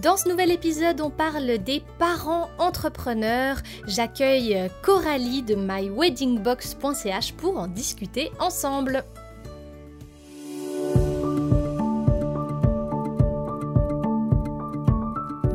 Dans 0.00 0.16
ce 0.16 0.28
nouvel 0.28 0.50
épisode, 0.50 1.00
on 1.00 1.10
parle 1.10 1.58
des 1.58 1.82
parents 1.98 2.48
entrepreneurs. 2.58 3.58
J'accueille 3.86 4.70
Coralie 4.82 5.42
de 5.42 5.54
myweddingbox.ch 5.54 7.32
pour 7.34 7.58
en 7.58 7.66
discuter 7.66 8.32
ensemble. 8.38 9.04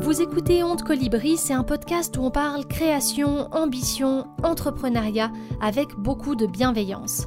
Vous 0.00 0.22
écoutez 0.22 0.62
Honte 0.62 0.84
Colibri, 0.84 1.36
c'est 1.36 1.52
un 1.52 1.64
podcast 1.64 2.16
où 2.16 2.22
on 2.22 2.30
parle 2.30 2.64
création, 2.66 3.52
ambition, 3.52 4.26
entrepreneuriat 4.42 5.30
avec 5.60 5.88
beaucoup 5.96 6.34
de 6.34 6.46
bienveillance. 6.46 7.26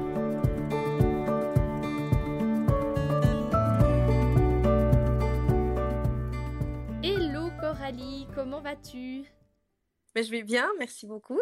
Comment 8.41 8.61
vas-tu? 8.61 9.23
Mais 10.15 10.23
je 10.23 10.31
vais 10.31 10.41
bien, 10.41 10.67
merci 10.79 11.05
beaucoup. 11.05 11.39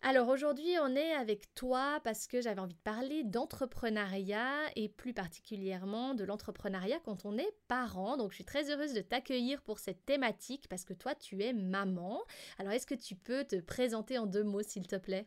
Alors 0.00 0.28
aujourd'hui, 0.28 0.74
on 0.80 0.96
est 0.96 1.12
avec 1.12 1.54
toi 1.54 2.00
parce 2.02 2.26
que 2.26 2.40
j'avais 2.40 2.62
envie 2.62 2.72
de 2.72 2.80
parler 2.80 3.24
d'entrepreneuriat 3.24 4.54
et 4.74 4.88
plus 4.88 5.12
particulièrement 5.12 6.14
de 6.14 6.24
l'entrepreneuriat 6.24 6.98
quand 7.04 7.26
on 7.26 7.36
est 7.36 7.52
parent. 7.68 8.16
Donc 8.16 8.30
je 8.30 8.36
suis 8.36 8.46
très 8.46 8.70
heureuse 8.70 8.94
de 8.94 9.02
t'accueillir 9.02 9.60
pour 9.60 9.80
cette 9.80 10.06
thématique 10.06 10.66
parce 10.70 10.86
que 10.86 10.94
toi, 10.94 11.14
tu 11.14 11.42
es 11.42 11.52
maman. 11.52 12.22
Alors 12.56 12.72
est-ce 12.72 12.86
que 12.86 12.94
tu 12.94 13.16
peux 13.16 13.44
te 13.44 13.56
présenter 13.56 14.16
en 14.16 14.24
deux 14.24 14.42
mots, 14.42 14.62
s'il 14.62 14.86
te 14.86 14.96
plaît? 14.96 15.26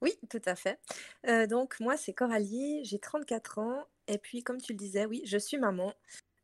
Oui, 0.00 0.18
tout 0.28 0.42
à 0.44 0.56
fait. 0.56 0.80
Euh, 1.28 1.46
donc 1.46 1.78
moi, 1.78 1.96
c'est 1.96 2.14
Coralie, 2.14 2.84
j'ai 2.84 2.98
34 2.98 3.60
ans 3.60 3.86
et 4.08 4.18
puis 4.18 4.42
comme 4.42 4.60
tu 4.60 4.72
le 4.72 4.78
disais, 4.78 5.06
oui, 5.06 5.22
je 5.24 5.38
suis 5.38 5.58
maman. 5.58 5.94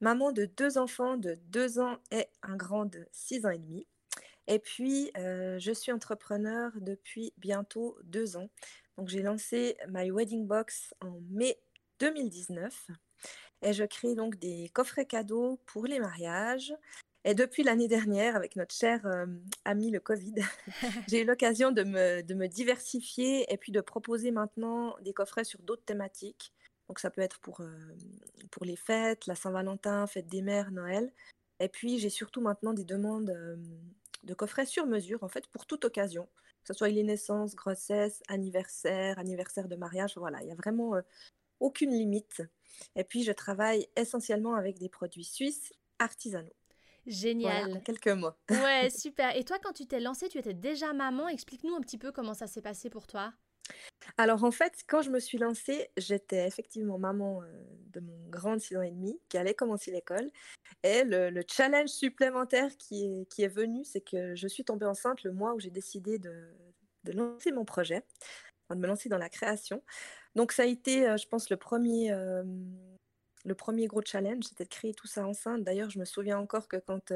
Maman 0.00 0.32
de 0.32 0.44
deux 0.44 0.78
enfants 0.78 1.16
de 1.16 1.36
2 1.48 1.80
ans 1.80 1.98
et 2.12 2.26
un 2.42 2.56
grand 2.56 2.84
de 2.84 3.06
6 3.12 3.46
ans 3.46 3.50
et 3.50 3.58
demi. 3.58 3.86
Et 4.46 4.58
puis, 4.58 5.10
euh, 5.18 5.58
je 5.58 5.72
suis 5.72 5.92
entrepreneur 5.92 6.72
depuis 6.80 7.32
bientôt 7.36 7.98
deux 8.04 8.36
ans. 8.36 8.48
Donc, 8.96 9.08
j'ai 9.08 9.22
lancé 9.22 9.76
My 9.88 10.10
Wedding 10.10 10.46
Box 10.46 10.94
en 11.00 11.20
mai 11.30 11.58
2019 12.00 12.88
et 13.62 13.72
je 13.72 13.84
crée 13.84 14.14
donc 14.14 14.38
des 14.38 14.70
coffrets 14.72 15.06
cadeaux 15.06 15.60
pour 15.66 15.86
les 15.86 15.98
mariages. 15.98 16.74
Et 17.24 17.34
depuis 17.34 17.62
l'année 17.62 17.88
dernière, 17.88 18.36
avec 18.36 18.56
notre 18.56 18.74
cher 18.74 19.04
euh, 19.04 19.26
ami 19.64 19.90
le 19.90 20.00
Covid, 20.00 20.34
j'ai 21.08 21.22
eu 21.22 21.24
l'occasion 21.24 21.72
de 21.72 21.82
me, 21.82 22.22
de 22.22 22.34
me 22.34 22.46
diversifier 22.46 23.52
et 23.52 23.56
puis 23.58 23.72
de 23.72 23.80
proposer 23.80 24.30
maintenant 24.30 24.96
des 25.02 25.12
coffrets 25.12 25.44
sur 25.44 25.60
d'autres 25.62 25.84
thématiques. 25.84 26.52
Donc 26.88 26.98
ça 26.98 27.10
peut 27.10 27.20
être 27.20 27.38
pour, 27.40 27.60
euh, 27.60 27.96
pour 28.50 28.64
les 28.64 28.76
fêtes, 28.76 29.26
la 29.26 29.34
Saint-Valentin, 29.34 30.06
fête 30.06 30.28
des 30.28 30.42
mères, 30.42 30.70
Noël. 30.70 31.12
Et 31.60 31.68
puis 31.68 31.98
j'ai 31.98 32.10
surtout 32.10 32.40
maintenant 32.40 32.72
des 32.72 32.84
demandes 32.84 33.34
de 34.24 34.34
coffrets 34.34 34.66
sur 34.66 34.86
mesure, 34.86 35.22
en 35.22 35.28
fait, 35.28 35.46
pour 35.48 35.66
toute 35.66 35.84
occasion, 35.84 36.24
que 36.62 36.68
ce 36.68 36.74
soit 36.74 36.88
les 36.88 37.02
naissances, 37.02 37.54
grossesse, 37.54 38.22
anniversaire, 38.28 39.18
anniversaire 39.18 39.68
de 39.68 39.76
mariage, 39.76 40.16
voilà, 40.16 40.40
il 40.42 40.46
n'y 40.46 40.52
a 40.52 40.56
vraiment 40.56 40.94
euh, 40.94 41.02
aucune 41.60 41.90
limite. 41.90 42.42
Et 42.96 43.04
puis, 43.04 43.24
je 43.24 43.32
travaille 43.32 43.88
essentiellement 43.96 44.54
avec 44.54 44.78
des 44.78 44.88
produits 44.88 45.24
suisses 45.24 45.72
artisanaux. 45.98 46.54
Génial. 47.06 47.82
quelques 47.84 48.08
mots. 48.08 48.34
Ouais, 48.50 48.90
super. 48.96 49.34
Et 49.34 49.44
toi, 49.44 49.58
quand 49.62 49.72
tu 49.72 49.86
t'es 49.86 49.98
lancée, 49.98 50.28
tu 50.28 50.38
étais 50.38 50.52
déjà 50.52 50.92
maman. 50.92 51.28
Explique-nous 51.28 51.74
un 51.74 51.80
petit 51.80 51.96
peu 51.96 52.12
comment 52.12 52.34
ça 52.34 52.46
s'est 52.46 52.60
passé 52.60 52.90
pour 52.90 53.06
toi. 53.06 53.32
Alors 54.16 54.44
en 54.44 54.50
fait, 54.50 54.84
quand 54.86 55.02
je 55.02 55.10
me 55.10 55.20
suis 55.20 55.38
lancée, 55.38 55.90
j'étais 55.96 56.46
effectivement 56.46 56.98
maman 56.98 57.42
de 57.92 58.00
mon 58.00 58.28
grand 58.28 58.54
de 58.54 58.60
6 58.60 58.76
ans 58.76 58.82
et 58.82 58.90
demi 58.90 59.20
qui 59.28 59.38
allait 59.38 59.54
commencer 59.54 59.90
l'école. 59.90 60.30
Et 60.82 61.04
le, 61.04 61.42
challenge 61.48 61.88
supplémentaire 61.88 62.76
qui 62.76 63.04
est, 63.04 63.28
qui 63.28 63.42
est 63.42 63.48
venu, 63.48 63.84
c'est 63.84 64.00
que 64.00 64.34
je 64.34 64.48
suis 64.48 64.64
tombée 64.64 64.86
enceinte 64.86 65.22
le 65.22 65.32
mois 65.32 65.54
où 65.54 65.60
j'ai 65.60 65.70
décidé 65.70 66.18
de, 66.18 66.48
de, 67.04 67.12
lancer 67.12 67.52
mon 67.52 67.64
projet, 67.64 68.02
de 68.70 68.76
me 68.76 68.86
lancer 68.86 69.08
dans 69.08 69.18
la 69.18 69.28
création. 69.28 69.82
Donc 70.34 70.52
ça 70.52 70.62
a 70.62 70.66
été, 70.66 71.02
je 71.18 71.28
pense, 71.28 71.50
le 71.50 71.56
premier, 71.56 72.10
le 73.44 73.54
premier 73.54 73.86
gros 73.86 74.02
challenge, 74.04 74.44
c'était 74.44 74.64
de 74.64 74.68
créer 74.68 74.94
tout 74.94 75.06
ça 75.06 75.26
enceinte. 75.26 75.64
D'ailleurs, 75.64 75.90
je 75.90 75.98
me 75.98 76.04
souviens 76.04 76.38
encore 76.38 76.68
que 76.68 76.76
quand 76.76 77.12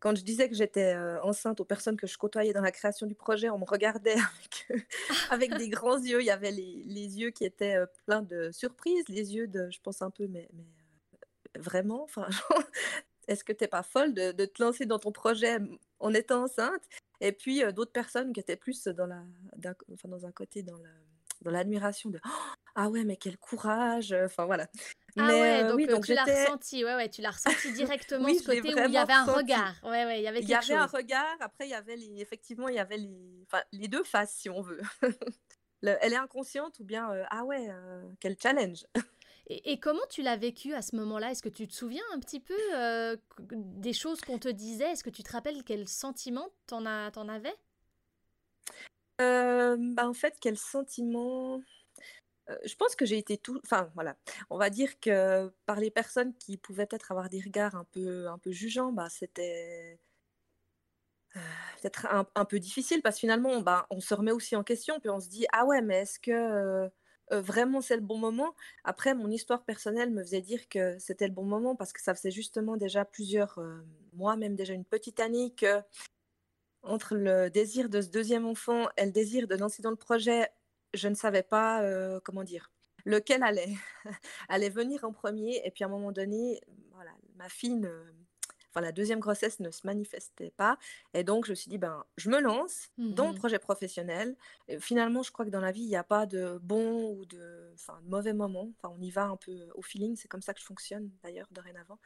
quand 0.00 0.14
je 0.14 0.22
disais 0.22 0.48
que 0.48 0.54
j'étais 0.54 0.96
enceinte 1.22 1.60
aux 1.60 1.64
personnes 1.64 1.96
que 1.96 2.06
je 2.06 2.16
côtoyais 2.18 2.52
dans 2.52 2.60
la 2.60 2.72
création 2.72 3.06
du 3.06 3.14
projet, 3.14 3.48
on 3.50 3.58
me 3.58 3.64
regardait 3.64 4.16
avec, 5.30 5.54
des 5.56 5.68
grands 5.68 5.98
yeux. 5.98 6.20
Il 6.20 6.26
y 6.26 6.30
avait 6.30 6.50
les, 6.50 7.18
yeux 7.18 7.30
qui 7.30 7.44
étaient 7.44 7.78
pleins 8.06 8.22
de 8.22 8.50
surprises, 8.52 9.08
les 9.08 9.34
yeux 9.34 9.46
de, 9.46 9.68
je 9.70 9.80
pense 9.80 10.02
un 10.02 10.10
peu, 10.10 10.26
mais, 10.26 10.48
vraiment, 11.58 12.02
enfin, 12.04 12.28
est-ce 13.28 13.42
que 13.42 13.52
tu 13.52 13.64
n'es 13.64 13.68
pas 13.68 13.82
folle 13.82 14.14
de, 14.14 14.32
te 14.32 14.62
lancer 14.62 14.86
dans 14.86 14.98
ton 14.98 15.12
projet 15.12 15.58
en 15.98 16.12
étant 16.12 16.44
enceinte? 16.44 16.82
Et 17.20 17.32
puis 17.32 17.62
d'autres 17.72 17.92
personnes 17.92 18.32
qui 18.32 18.40
étaient 18.40 18.56
plus 18.56 18.84
dans, 18.84 19.06
la, 19.06 19.22
enfin, 19.92 20.08
dans 20.08 20.26
un 20.26 20.32
côté 20.32 20.62
dans 20.62 20.78
l'admiration 21.44 22.10
de 22.10 22.20
ah 22.74 22.88
ouais 22.88 23.04
mais 23.04 23.16
quel 23.16 23.38
courage 23.38 24.12
enfin 24.12 24.46
voilà 24.46 24.68
ah 25.18 25.28
ouais, 25.28 25.64
donc, 25.64 25.76
oui, 25.76 25.86
donc 25.86 26.04
tu 26.04 26.14
l'as 26.14 26.24
ressenti, 26.24 26.84
ouais, 26.84 26.94
ouais, 26.94 27.08
tu 27.08 27.22
l'as 27.22 27.30
ressenti 27.30 27.72
directement 27.72 28.28
ce 28.28 28.44
côté 28.44 28.74
où 28.74 28.78
il 28.86 28.92
y 28.92 28.96
avait 28.98 29.12
un 29.12 29.24
regard. 29.24 29.74
Ouais, 29.82 30.04
ouais, 30.04 30.20
il 30.20 30.24
y 30.24 30.28
avait 30.28 30.40
quelque 30.40 30.64
Il 30.64 30.68
y 30.70 30.72
avait 30.72 30.82
un 30.82 30.86
regard, 30.86 31.36
après 31.40 31.66
il 31.66 31.70
y 31.70 31.74
avait 31.74 31.96
les, 31.96 32.20
effectivement, 32.20 32.68
il 32.68 32.74
y 32.74 32.78
avait 32.78 32.98
les, 32.98 33.44
enfin, 33.46 33.62
les 33.72 33.88
deux 33.88 34.04
faces 34.04 34.32
si 34.34 34.50
on 34.50 34.60
veut. 34.60 34.80
elle 35.82 36.12
est 36.12 36.16
inconsciente 36.16 36.78
ou 36.80 36.84
bien, 36.84 37.08
ah 37.30 37.44
ouais, 37.44 37.68
quel 38.20 38.36
challenge. 38.40 38.84
Et, 39.48 39.72
et, 39.72 39.78
comment 39.78 40.04
tu 40.10 40.22
l'as 40.22 40.36
vécu 40.36 40.74
à 40.74 40.82
ce 40.82 40.96
moment-là? 40.96 41.30
Est-ce 41.30 41.42
que 41.42 41.48
tu 41.48 41.68
te 41.68 41.74
souviens 41.74 42.02
un 42.12 42.18
petit 42.18 42.40
peu 42.40 42.58
euh, 42.74 43.16
des 43.50 43.92
choses 43.92 44.20
qu'on 44.20 44.38
te 44.38 44.48
disait? 44.48 44.90
Est-ce 44.90 45.04
que 45.04 45.10
tu 45.10 45.22
te 45.22 45.30
rappelles 45.30 45.62
quel 45.62 45.88
sentiment 45.88 46.48
t'en, 46.66 46.84
as, 46.84 47.12
t'en 47.12 47.28
avais? 47.28 47.54
Euh, 49.20 49.76
bah, 49.78 50.08
En 50.08 50.14
fait, 50.14 50.36
quel 50.40 50.58
sentiment? 50.58 51.60
Je 52.64 52.74
pense 52.76 52.94
que 52.96 53.04
j'ai 53.06 53.18
été 53.18 53.38
tout. 53.38 53.60
Enfin, 53.64 53.90
voilà. 53.94 54.16
On 54.50 54.58
va 54.58 54.70
dire 54.70 54.98
que 55.00 55.52
par 55.66 55.80
les 55.80 55.90
personnes 55.90 56.34
qui 56.34 56.56
pouvaient 56.56 56.86
peut-être 56.86 57.10
avoir 57.12 57.28
des 57.28 57.40
regards 57.40 57.74
un 57.74 57.84
peu, 57.84 58.28
un 58.28 58.38
peu 58.38 58.52
jugeants, 58.52 58.92
bah, 58.92 59.08
c'était 59.10 59.98
peut-être 61.82 62.06
un, 62.06 62.44
peu 62.44 62.58
difficile 62.58 63.02
parce 63.02 63.16
que 63.16 63.20
finalement, 63.20 63.60
bah, 63.60 63.86
on 63.90 64.00
se 64.00 64.14
remet 64.14 64.32
aussi 64.32 64.56
en 64.56 64.64
question, 64.64 65.00
puis 65.00 65.10
on 65.10 65.20
se 65.20 65.28
dit 65.28 65.46
Ah 65.52 65.64
ouais, 65.66 65.82
mais 65.82 66.00
est-ce 66.02 66.18
que 66.18 66.90
vraiment 67.30 67.80
c'est 67.80 67.96
le 67.96 68.02
bon 68.02 68.18
moment? 68.18 68.54
Après, 68.84 69.14
mon 69.14 69.30
histoire 69.30 69.64
personnelle 69.64 70.10
me 70.10 70.22
faisait 70.22 70.40
dire 70.40 70.68
que 70.68 70.98
c'était 70.98 71.26
le 71.26 71.34
bon 71.34 71.44
moment 71.44 71.74
parce 71.76 71.92
que 71.92 72.00
ça 72.00 72.14
faisait 72.14 72.30
justement 72.30 72.76
déjà 72.76 73.04
plusieurs 73.04 73.60
mois, 74.12 74.36
même 74.36 74.56
déjà 74.56 74.74
une 74.74 74.84
petite 74.84 75.20
année, 75.20 75.52
que 75.56 75.82
entre 76.82 77.16
le 77.16 77.50
désir 77.50 77.88
de 77.88 78.00
ce 78.00 78.08
deuxième 78.08 78.46
enfant 78.46 78.88
et 78.96 79.04
le 79.04 79.10
désir 79.10 79.46
de 79.48 79.56
lancer 79.56 79.82
dans 79.82 79.90
le 79.90 79.96
projet, 79.96 80.48
je 80.94 81.08
ne 81.08 81.14
savais 81.14 81.42
pas, 81.42 81.82
comment 82.24 82.44
dire, 82.44 82.70
lequel 83.04 83.42
allait, 83.42 83.74
allait 84.48 84.70
venir 84.70 85.04
en 85.04 85.12
premier. 85.12 85.62
Et 85.64 85.70
puis 85.70 85.84
à 85.84 85.86
un 85.86 85.90
moment 85.90 86.12
donné, 86.12 86.60
voilà, 86.92 87.12
ma 87.36 87.48
fille, 87.48 87.80
enfin 88.70 88.80
la 88.80 88.92
deuxième 88.92 89.20
grossesse 89.20 89.60
ne 89.60 89.70
se 89.70 89.86
manifestait 89.86 90.52
pas. 90.56 90.78
Et 91.14 91.24
donc 91.24 91.46
je 91.46 91.50
me 91.50 91.54
suis 91.54 91.70
dit, 91.70 91.78
ben, 91.78 92.04
je 92.16 92.28
me 92.28 92.40
lance 92.40 92.88
dans 92.98 93.28
le 93.28 93.32
mmh 93.32 93.36
projet 93.36 93.58
professionnel. 93.58 94.36
Et 94.68 94.78
finalement, 94.80 95.22
je 95.22 95.32
crois 95.32 95.44
que 95.44 95.50
dans 95.50 95.60
la 95.60 95.72
vie, 95.72 95.82
il 95.82 95.88
n'y 95.88 95.96
a 95.96 96.04
pas 96.04 96.26
de 96.26 96.58
bon 96.62 97.12
ou 97.12 97.24
de, 97.26 97.70
enfin, 97.74 97.98
de 98.02 98.08
mauvais 98.08 98.34
moment. 98.34 98.70
Enfin, 98.76 98.94
on 98.96 99.00
y 99.00 99.10
va 99.10 99.24
un 99.24 99.36
peu 99.36 99.68
au 99.74 99.82
feeling. 99.82 100.16
C'est 100.16 100.28
comme 100.28 100.42
ça 100.42 100.52
que 100.52 100.60
je 100.60 100.66
fonctionne 100.66 101.10
d'ailleurs 101.22 101.48
dorénavant. 101.50 101.98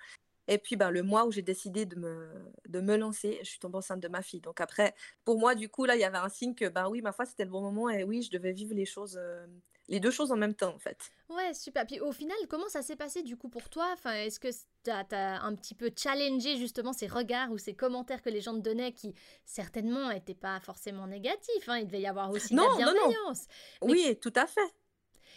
Et 0.49 0.59
puis, 0.59 0.77
ben, 0.77 0.91
le 0.91 1.03
mois 1.03 1.27
où 1.27 1.33
j'ai 1.33 1.43
décidé 1.43 1.87
de 1.87 1.97
me, 1.97 2.29
de 2.69 2.81
me 2.81 2.97
lancer, 2.97 3.39
je 3.43 3.49
suis 3.49 3.59
tombée 3.59 3.79
enceinte 3.79 4.01
de 4.01 4.09
ma 4.09 4.23
fille. 4.23 4.41
Donc 4.41 4.61
après, 4.61 4.95
pour 5.25 5.39
moi, 5.39 5.55
du 5.55 5.69
coup, 5.69 5.85
là, 5.85 5.95
il 5.95 6.01
y 6.01 6.05
avait 6.05 6.19
un 6.19 6.29
signe 6.29 6.55
que, 6.55 6.69
ben 6.69 6.89
oui, 6.89 7.03
ma 7.03 7.13
foi, 7.13 7.25
c'était 7.25 7.45
le 7.45 7.51
bon 7.51 7.61
moment. 7.61 7.89
Et 7.89 8.05
oui, 8.05 8.23
je 8.23 8.31
devais 8.31 8.53
vivre 8.53 8.75
les 8.75 8.87
choses, 8.87 9.17
euh, 9.17 9.47
les 9.89 10.01
deux 10.01 10.11
choses 10.11 10.33
en 10.33 10.37
même 10.37 10.55
temps, 10.55 10.75
en 10.75 10.79
fait. 10.79 11.13
Ouais, 11.29 11.55
super. 11.55 11.87
Puis 11.87 12.01
au 12.01 12.13
final, 12.13 12.37
comment 12.49 12.69
ça 12.69 12.83
s'est 12.83 12.97
passé, 12.97 13.23
du 13.23 13.37
coup, 13.37 13.49
pour 13.49 13.69
toi? 13.69 13.91
Enfin, 13.93 14.13
Est-ce 14.15 14.41
que 14.41 14.49
tu 14.49 14.91
as, 14.91 15.43
un 15.43 15.55
petit 15.55 15.75
peu 15.75 15.91
challengé, 15.97 16.57
justement, 16.57 16.93
ces 16.93 17.07
regards 17.07 17.51
ou 17.53 17.59
ces 17.59 17.75
commentaires 17.75 18.23
que 18.23 18.31
les 18.31 18.41
gens 18.41 18.55
te 18.55 18.61
donnaient 18.61 18.93
qui, 18.93 19.15
certainement, 19.45 20.09
n'étaient 20.09 20.35
pas 20.35 20.59
forcément 20.61 21.07
négatifs 21.07 21.69
hein? 21.69 21.79
Il 21.79 21.87
devait 21.87 22.01
y 22.01 22.07
avoir 22.07 22.31
aussi 22.31 22.55
de 22.55 22.61
la 22.61 22.77
bienveillance. 22.77 23.47
Non, 23.83 23.89
non. 23.89 23.93
Oui, 23.93 24.19
tout 24.21 24.33
à 24.35 24.47
fait. 24.47 24.75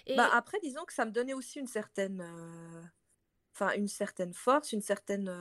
Et... 0.07 0.15
Bah, 0.15 0.29
après, 0.33 0.59
disons 0.61 0.85
que 0.85 0.93
ça 0.93 1.05
me 1.05 1.11
donnait 1.11 1.33
aussi 1.33 1.59
une 1.59 1.67
certaine... 1.67 2.21
Euh, 2.21 2.81
enfin 3.53 3.71
une 3.73 3.87
certaine 3.87 4.33
force, 4.33 4.73
une 4.73 4.81
certaine, 4.81 5.31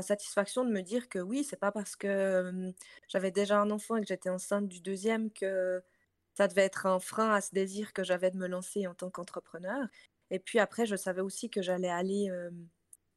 satisfaction 0.00 0.64
de 0.64 0.70
me 0.70 0.80
dire 0.82 1.08
que 1.08 1.20
oui, 1.20 1.44
c'est 1.44 1.56
pas 1.56 1.70
parce 1.70 1.94
que 1.94 2.72
j'avais 3.08 3.30
déjà 3.30 3.60
un 3.60 3.70
enfant 3.70 3.96
et 3.96 4.00
que 4.00 4.08
j'étais 4.08 4.28
enceinte 4.28 4.68
du 4.68 4.80
deuxième 4.80 5.30
que 5.30 5.82
ça 6.34 6.48
devait 6.48 6.64
être 6.64 6.86
un 6.86 6.98
frein 6.98 7.32
à 7.32 7.40
ce 7.40 7.54
désir 7.54 7.92
que 7.92 8.02
j'avais 8.02 8.32
de 8.32 8.36
me 8.36 8.48
lancer 8.48 8.88
en 8.88 8.94
tant 8.94 9.08
qu'entrepreneur. 9.08 9.86
Et 10.30 10.40
puis 10.40 10.58
après, 10.58 10.84
je 10.84 10.96
savais 10.96 11.20
aussi 11.20 11.48
que 11.48 11.62
j'allais 11.62 11.90
aller 11.90 12.28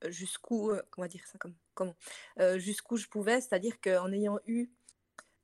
jusqu'où, 0.10 0.72
comment 0.92 1.08
dire 1.08 1.26
ça 1.26 1.40
comme, 1.40 1.56
comment, 1.74 1.96
jusqu'où 2.58 2.98
je 2.98 3.08
pouvais, 3.08 3.42
c'est-à-dire 3.42 3.82
qu'en 3.82 4.12
ayant 4.12 4.38
eu 4.46 4.70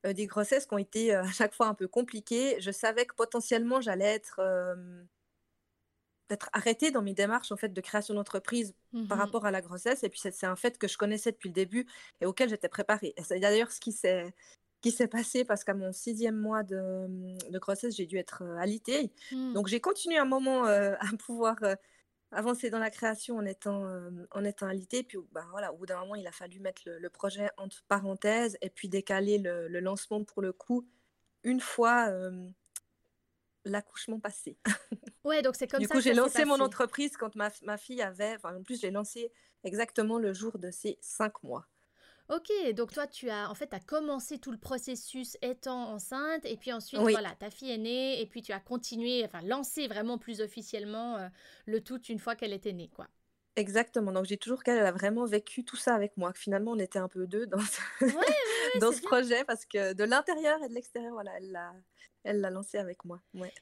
des 0.03 0.27
grossesses 0.27 0.67
qui 0.67 0.73
ont 0.75 0.77
été 0.77 1.15
à 1.15 1.31
chaque 1.31 1.55
fois 1.55 1.65
un 1.67 1.73
peu 1.73 1.87
compliquées, 1.87 2.57
je 2.59 2.69
savais 2.69 3.07
que 3.07 3.15
potentiellement 3.15 3.81
j'allais 3.81 4.13
être 4.13 4.39
d'être 6.29 6.49
arrêtée 6.53 6.91
dans 6.91 7.01
mes 7.01 7.13
démarches 7.13 7.51
en 7.51 7.57
fait 7.57 7.69
de 7.69 7.81
création 7.81 8.13
d'entreprise 8.13 8.73
par 9.09 9.17
mmh 9.17 9.21
rapport 9.21 9.45
à 9.45 9.51
la 9.51 9.61
grossesse. 9.61 10.03
Et 10.03 10.09
puis 10.09 10.19
c'est 10.19 10.45
un 10.45 10.55
fait 10.55 10.77
que 10.77 10.87
je 10.87 10.97
connaissais 10.97 11.31
depuis 11.31 11.49
le 11.49 11.53
début 11.53 11.85
et 12.21 12.25
auquel 12.25 12.49
j'étais 12.49 12.69
préparée. 12.69 13.13
Et 13.17 13.23
c'est 13.23 13.39
d'ailleurs 13.39 13.71
ce 13.71 13.79
qui 13.79 13.91
s'est 13.91 14.33
qui 14.81 14.91
s'est 14.91 15.07
passé 15.07 15.45
parce 15.45 15.63
qu'à 15.63 15.73
mon 15.73 15.93
sixième 15.93 16.35
mois 16.35 16.63
de, 16.63 17.07
de 17.49 17.59
grossesse 17.59 17.95
j'ai 17.95 18.05
dû 18.05 18.17
être 18.17 18.43
alitée. 18.59 19.11
Mmh. 19.31 19.53
donc 19.53 19.67
j'ai 19.67 19.79
continué 19.79 20.17
un 20.17 20.25
moment 20.25 20.63
à 20.65 21.17
pouvoir 21.19 21.55
avancer 22.31 22.69
dans 22.69 22.79
la 22.79 22.89
création 22.89 23.37
en 23.37 23.45
étant 23.45 23.85
en 24.31 24.43
étant 24.43 24.67
alitée. 24.67 25.03
Puis 25.03 25.17
ben, 25.31 25.45
voilà 25.51 25.73
au 25.73 25.77
bout 25.77 25.85
d'un 25.85 25.99
moment 25.99 26.15
il 26.15 26.27
a 26.27 26.31
fallu 26.31 26.59
mettre 26.59 26.83
le, 26.85 27.09
projet 27.09 27.49
entre 27.57 27.83
parenthèses 27.87 28.57
et 28.61 28.69
puis 28.69 28.87
décaler 28.89 29.37
le, 29.37 29.67
le, 29.67 29.79
lancement 29.79 30.23
pour 30.23 30.41
le 30.41 30.53
coup 30.53 30.87
une 31.43 31.59
fois 31.59 32.09
l'accouchement 33.65 34.19
passé. 34.19 34.57
Ouais, 35.23 35.41
donc 35.41 35.55
c'est 35.55 35.67
comme 35.67 35.79
du 35.79 35.85
ça. 35.85 35.93
Du 35.93 35.97
coup, 35.97 36.03
j'ai 36.03 36.13
lancé 36.13 36.43
mon 36.43 36.59
entreprise 36.59 37.15
quand 37.15 37.33
ma, 37.35 37.49
ma 37.61 37.77
fille 37.77 38.01
avait. 38.01 38.35
Enfin, 38.35 38.57
en 38.57 38.61
plus, 38.61 38.81
je 38.81 38.87
l'ai 38.87 38.91
lancée 38.91 39.31
exactement 39.63 40.17
le 40.19 40.33
jour 40.33 40.59
de 40.59 40.69
ses 40.69 40.97
cinq 40.99 41.41
mois. 41.43 41.65
Ok, 42.29 42.51
donc 42.73 42.91
toi, 42.91 43.05
tu 43.05 43.29
as 43.29 43.49
en 43.49 43.55
fait 43.55 43.73
as 43.73 43.79
commencé 43.79 44.37
tout 44.39 44.51
le 44.51 44.57
processus 44.57 45.37
étant 45.41 45.91
enceinte, 45.91 46.45
et 46.45 46.55
puis 46.55 46.71
ensuite, 46.71 46.99
voilà, 46.99 47.35
ta 47.35 47.49
fille 47.49 47.71
est 47.71 47.77
née, 47.77 48.21
et 48.21 48.25
puis 48.25 48.41
tu 48.41 48.53
as 48.53 48.59
continué, 48.59 49.23
enfin, 49.25 49.41
lancé 49.41 49.87
vraiment 49.87 50.17
plus 50.17 50.41
officiellement 50.41 51.17
euh, 51.17 51.27
le 51.65 51.81
tout 51.81 52.01
une 52.03 52.19
fois 52.19 52.35
qu'elle 52.35 52.53
était 52.53 52.73
née, 52.73 52.89
quoi. 52.89 53.07
Exactement. 53.55 54.11
Donc 54.11 54.25
j'ai 54.25 54.37
toujours 54.37 54.63
qu'elle 54.63 54.79
a 54.79 54.91
vraiment 54.91 55.25
vécu 55.25 55.63
tout 55.63 55.75
ça 55.75 55.93
avec 55.93 56.17
moi. 56.17 56.33
finalement, 56.33 56.71
on 56.71 56.79
était 56.79 56.97
un 56.97 57.07
peu 57.07 57.27
deux 57.27 57.45
dans 57.45 57.59
ce, 57.59 57.79
dans 58.79 58.91
ce 58.91 59.01
projet 59.01 59.43
parce 59.43 59.65
que 59.65 59.93
de 59.93 60.03
l'intérieur 60.03 60.61
et 60.63 60.69
de 60.69 60.73
l'extérieur, 60.73 61.13
voilà, 61.13 61.31
elle 61.37 61.51
l'a, 61.51 61.73
elle 62.23 62.41
l'a 62.41 62.49
lancé 62.49 62.77
avec 62.77 63.05
moi. 63.05 63.21
Ouais. 63.33 63.53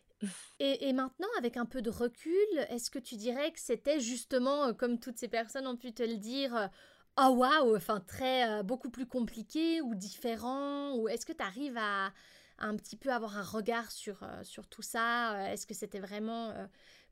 Et, 0.60 0.94
maintenant, 0.94 1.28
avec 1.38 1.58
un 1.58 1.66
peu 1.66 1.82
de 1.82 1.90
recul, 1.90 2.32
est-ce 2.70 2.92
que 2.92 3.00
tu 3.00 3.16
dirais 3.16 3.52
que 3.52 3.60
c'était 3.60 4.00
justement, 4.00 4.68
euh, 4.68 4.74
comme 4.74 5.00
toutes 5.00 5.18
ces 5.18 5.28
personnes 5.28 5.68
ont 5.68 5.78
pu 5.78 5.94
te 5.94 6.04
le 6.04 6.18
dire, 6.18 6.70
oh 7.18 7.30
waouh, 7.30 7.76
enfin 7.76 8.00
très 8.00 8.50
euh, 8.50 8.64
beaucoup 8.64 8.92
plus 8.92 9.08
compliqué 9.08 9.82
ou 9.82 9.96
différent, 9.96 10.96
ou 10.96 11.08
est-ce 11.08 11.26
que 11.26 11.34
tu 11.34 11.44
arrives 11.44 11.78
à, 11.78 12.14
un 12.60 12.76
petit 12.76 12.96
peu 12.96 13.12
avoir 13.12 13.38
un 13.38 13.44
regard 13.44 13.92
sur, 13.92 14.24
sur 14.44 14.68
tout 14.68 14.84
ça 14.84 15.52
Est-ce 15.52 15.66
que 15.66 15.74
c'était 15.74 16.00
vraiment 16.00 16.54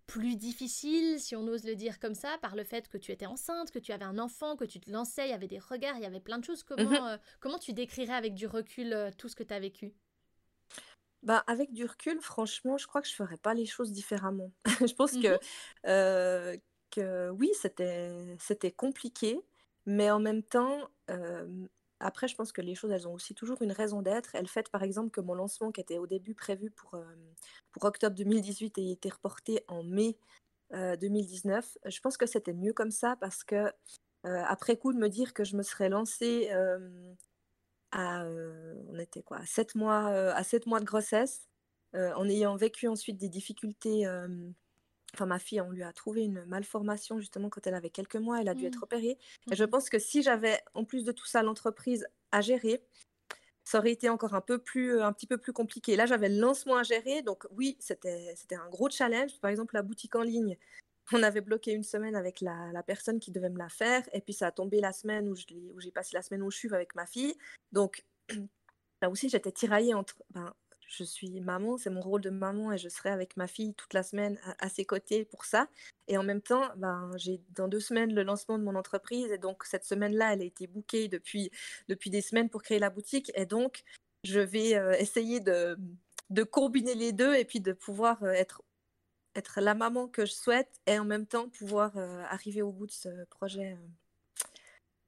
plus 0.05 0.35
difficile, 0.35 1.19
si 1.19 1.35
on 1.35 1.47
ose 1.47 1.63
le 1.63 1.75
dire 1.75 1.99
comme 1.99 2.13
ça, 2.13 2.37
par 2.41 2.55
le 2.55 2.63
fait 2.63 2.87
que 2.87 2.97
tu 2.97 3.11
étais 3.11 3.25
enceinte, 3.25 3.71
que 3.71 3.79
tu 3.79 3.91
avais 3.91 4.05
un 4.05 4.19
enfant, 4.19 4.55
que 4.55 4.65
tu 4.65 4.79
te 4.79 4.91
lançais, 4.91 5.27
il 5.27 5.31
y 5.31 5.33
avait 5.33 5.47
des 5.47 5.59
regards, 5.59 5.97
il 5.97 6.03
y 6.03 6.05
avait 6.05 6.19
plein 6.19 6.37
de 6.37 6.45
choses. 6.45 6.61
Comment, 6.61 6.89
mmh 6.89 7.19
comment 7.39 7.57
tu 7.57 7.73
décrirais 7.73 8.13
avec 8.13 8.35
du 8.35 8.45
recul 8.45 8.95
tout 9.17 9.27
ce 9.27 9.35
que 9.35 9.43
tu 9.43 9.53
as 9.53 9.59
vécu? 9.59 9.95
Bah, 11.23 11.43
avec 11.47 11.73
du 11.73 11.85
recul, 11.85 12.19
franchement, 12.21 12.77
je 12.77 12.87
crois 12.87 13.01
que 13.01 13.07
je 13.07 13.13
ferais 13.15 13.37
pas 13.37 13.53
les 13.53 13.65
choses 13.65 13.91
différemment. 13.91 14.51
Je 14.87 14.93
pense 14.93 15.17
que, 15.17 15.37
mmh 15.37 16.59
que 16.91 17.29
oui, 17.29 17.51
c'était 17.53 18.35
c'était 18.39 18.71
compliqué, 18.71 19.39
mais 19.85 20.09
en 20.09 20.19
même 20.19 20.41
temps, 20.43 20.89
après, 21.99 22.27
je 22.27 22.35
pense 22.35 22.51
que 22.51 22.61
les 22.61 22.75
choses, 22.75 22.91
elles 22.91 23.07
ont 23.07 23.13
aussi 23.13 23.35
toujours 23.35 23.61
une 23.61 23.71
raison 23.73 24.01
d'être. 24.01 24.33
Elles 24.35 24.47
fait, 24.47 24.69
par 24.69 24.83
exemple, 24.83 25.11
que 25.11 25.21
mon 25.21 25.33
lancement, 25.33 25.71
qui 25.71 25.81
était 25.81 25.97
au 25.97 26.07
début 26.07 26.33
prévu 26.33 26.71
pour, 26.71 26.97
pour 27.71 27.83
octobre 27.83 28.15
2018 28.15 28.77
et 28.77 28.91
été 28.91 29.09
reporté 29.09 29.63
en 29.67 29.83
mai 29.83 30.17
2019, 30.71 31.77
je 31.85 31.99
pense 31.99 32.17
que 32.17 32.25
c'était 32.25 32.53
mieux 32.53 32.73
comme 32.73 32.91
ça 32.91 33.17
parce 33.17 33.43
que, 33.43 33.71
après 34.23 34.77
coup, 34.77 34.93
de 34.93 34.99
me 34.99 35.09
dire 35.09 35.33
que 35.33 35.43
je 35.43 35.57
me 35.57 35.63
serais 35.63 35.89
lancée 35.89 36.49
à, 37.91 38.25
on 38.89 38.99
était 38.99 39.23
quoi, 39.23 39.37
à 39.37 39.45
7 39.45 39.75
mois, 39.75 40.07
à 40.07 40.43
sept 40.43 40.65
mois 40.65 40.79
de 40.79 40.85
grossesse, 40.85 41.47
en 41.93 42.27
ayant 42.29 42.55
vécu 42.55 42.87
ensuite 42.87 43.17
des 43.17 43.29
difficultés. 43.29 44.07
Enfin, 45.13 45.25
ma 45.25 45.39
fille, 45.39 45.61
on 45.61 45.71
lui 45.71 45.83
a 45.83 45.91
trouvé 45.91 46.23
une 46.23 46.45
malformation 46.45 47.19
justement 47.19 47.49
quand 47.49 47.65
elle 47.65 47.73
avait 47.73 47.89
quelques 47.89 48.15
mois, 48.15 48.41
elle 48.41 48.49
a 48.49 48.53
dû 48.53 48.65
être 48.65 48.79
mmh. 48.79 48.83
opérée. 48.83 49.17
Et 49.51 49.55
je 49.55 49.63
mmh 49.63 49.67
pense 49.67 49.89
que 49.89 49.99
si 49.99 50.21
j'avais, 50.21 50.59
en 50.73 50.85
plus 50.85 51.03
de 51.03 51.11
tout 51.11 51.25
ça, 51.25 51.41
l'entreprise 51.41 52.05
à 52.31 52.41
gérer, 52.41 52.83
ça 53.63 53.79
aurait 53.79 53.91
été 53.91 54.09
encore 54.09 54.33
un 54.33 54.41
peu 54.41 54.59
plus, 54.59 55.01
un 55.01 55.13
petit 55.13 55.27
peu 55.27 55.37
plus 55.37 55.53
compliqué. 55.53 55.95
Là, 55.95 56.05
j'avais 56.05 56.29
le 56.29 56.39
lancement 56.39 56.77
à 56.77 56.83
gérer, 56.83 57.21
donc 57.21 57.45
oui, 57.51 57.77
c'était, 57.79 58.33
c'était 58.35 58.55
un 58.55 58.69
gros 58.69 58.89
challenge. 58.89 59.39
Par 59.41 59.51
exemple, 59.51 59.75
la 59.75 59.83
boutique 59.83 60.15
en 60.15 60.23
ligne, 60.23 60.57
on 61.13 61.23
avait 61.23 61.41
bloqué 61.41 61.71
une 61.71 61.83
semaine 61.83 62.15
avec 62.15 62.41
la, 62.41 62.83
personne 62.85 63.19
qui 63.19 63.31
devait 63.31 63.49
me 63.49 63.57
la 63.57 63.69
faire. 63.69 64.07
Et 64.13 64.21
puis 64.21 64.33
ça 64.33 64.47
a 64.47 64.51
tombé 64.51 64.79
la 64.79 64.91
semaine 64.91 65.29
où, 65.29 65.35
j'ai 65.35 65.91
passé 65.91 66.11
la 66.13 66.21
semaine 66.21 66.41
au 66.41 66.51
CHUV 66.51 66.73
avec 66.75 66.95
ma 66.95 67.05
fille. 67.05 67.35
Donc 67.71 68.05
là 69.01 69.09
aussi, 69.09 69.29
j'étais 69.29 69.51
tiraillée 69.51 69.93
entre 69.93 70.23
ben, 70.31 70.53
je 70.87 71.03
suis 71.03 71.39
maman, 71.39 71.77
c'est 71.77 71.91
mon 71.91 72.01
rôle 72.01 72.21
de 72.21 72.31
maman 72.31 72.73
et 72.73 72.77
je 72.77 72.89
serai 72.89 73.09
avec 73.09 73.37
ma 73.37 73.47
fille 73.47 73.75
toute 73.75 73.93
la 73.93 74.01
semaine 74.01 74.39
à, 74.57 74.69
ses 74.69 74.85
côtés 74.85 75.23
pour 75.23 75.45
ça. 75.45 75.67
Et 76.07 76.17
en 76.17 76.23
même 76.23 76.41
temps, 76.41 76.67
ben, 76.77 77.11
j'ai 77.15 77.41
dans 77.55 77.67
deux 77.67 77.79
semaines 77.79 78.13
le 78.13 78.23
lancement 78.23 78.57
de 78.57 78.63
mon 78.63 78.75
entreprise 78.75 79.31
et 79.31 79.37
donc 79.37 79.65
cette 79.65 79.85
semaine-là, 79.85 80.33
elle 80.33 80.41
a 80.41 80.45
été 80.45 80.65
bookée 80.67 81.07
depuis, 81.07 81.51
depuis 81.87 82.09
des 82.09 82.21
semaines 82.21 82.49
pour 82.49 82.63
créer 82.63 82.79
la 82.79 82.89
boutique. 82.89 83.31
Et 83.35 83.45
donc, 83.45 83.83
je 84.23 84.39
vais 84.39 84.75
euh, 84.75 84.93
essayer 84.93 85.39
de, 85.39 85.77
de 86.31 86.43
combiner 86.43 86.95
les 86.95 87.11
deux 87.11 87.35
et 87.35 87.45
puis 87.45 87.59
de 87.59 87.71
pouvoir 87.71 88.23
euh, 88.23 88.31
être 88.31 88.63
être 89.35 89.61
la 89.61 89.73
maman 89.73 90.07
que 90.07 90.25
je 90.25 90.31
souhaite 90.31 90.79
et 90.85 90.99
en 90.99 91.05
même 91.05 91.25
temps 91.25 91.49
pouvoir 91.49 91.97
euh, 91.97 92.23
arriver 92.29 92.61
au 92.61 92.71
bout 92.71 92.87
de 92.87 92.91
ce 92.91 93.25
projet 93.25 93.73
euh, 93.73 93.87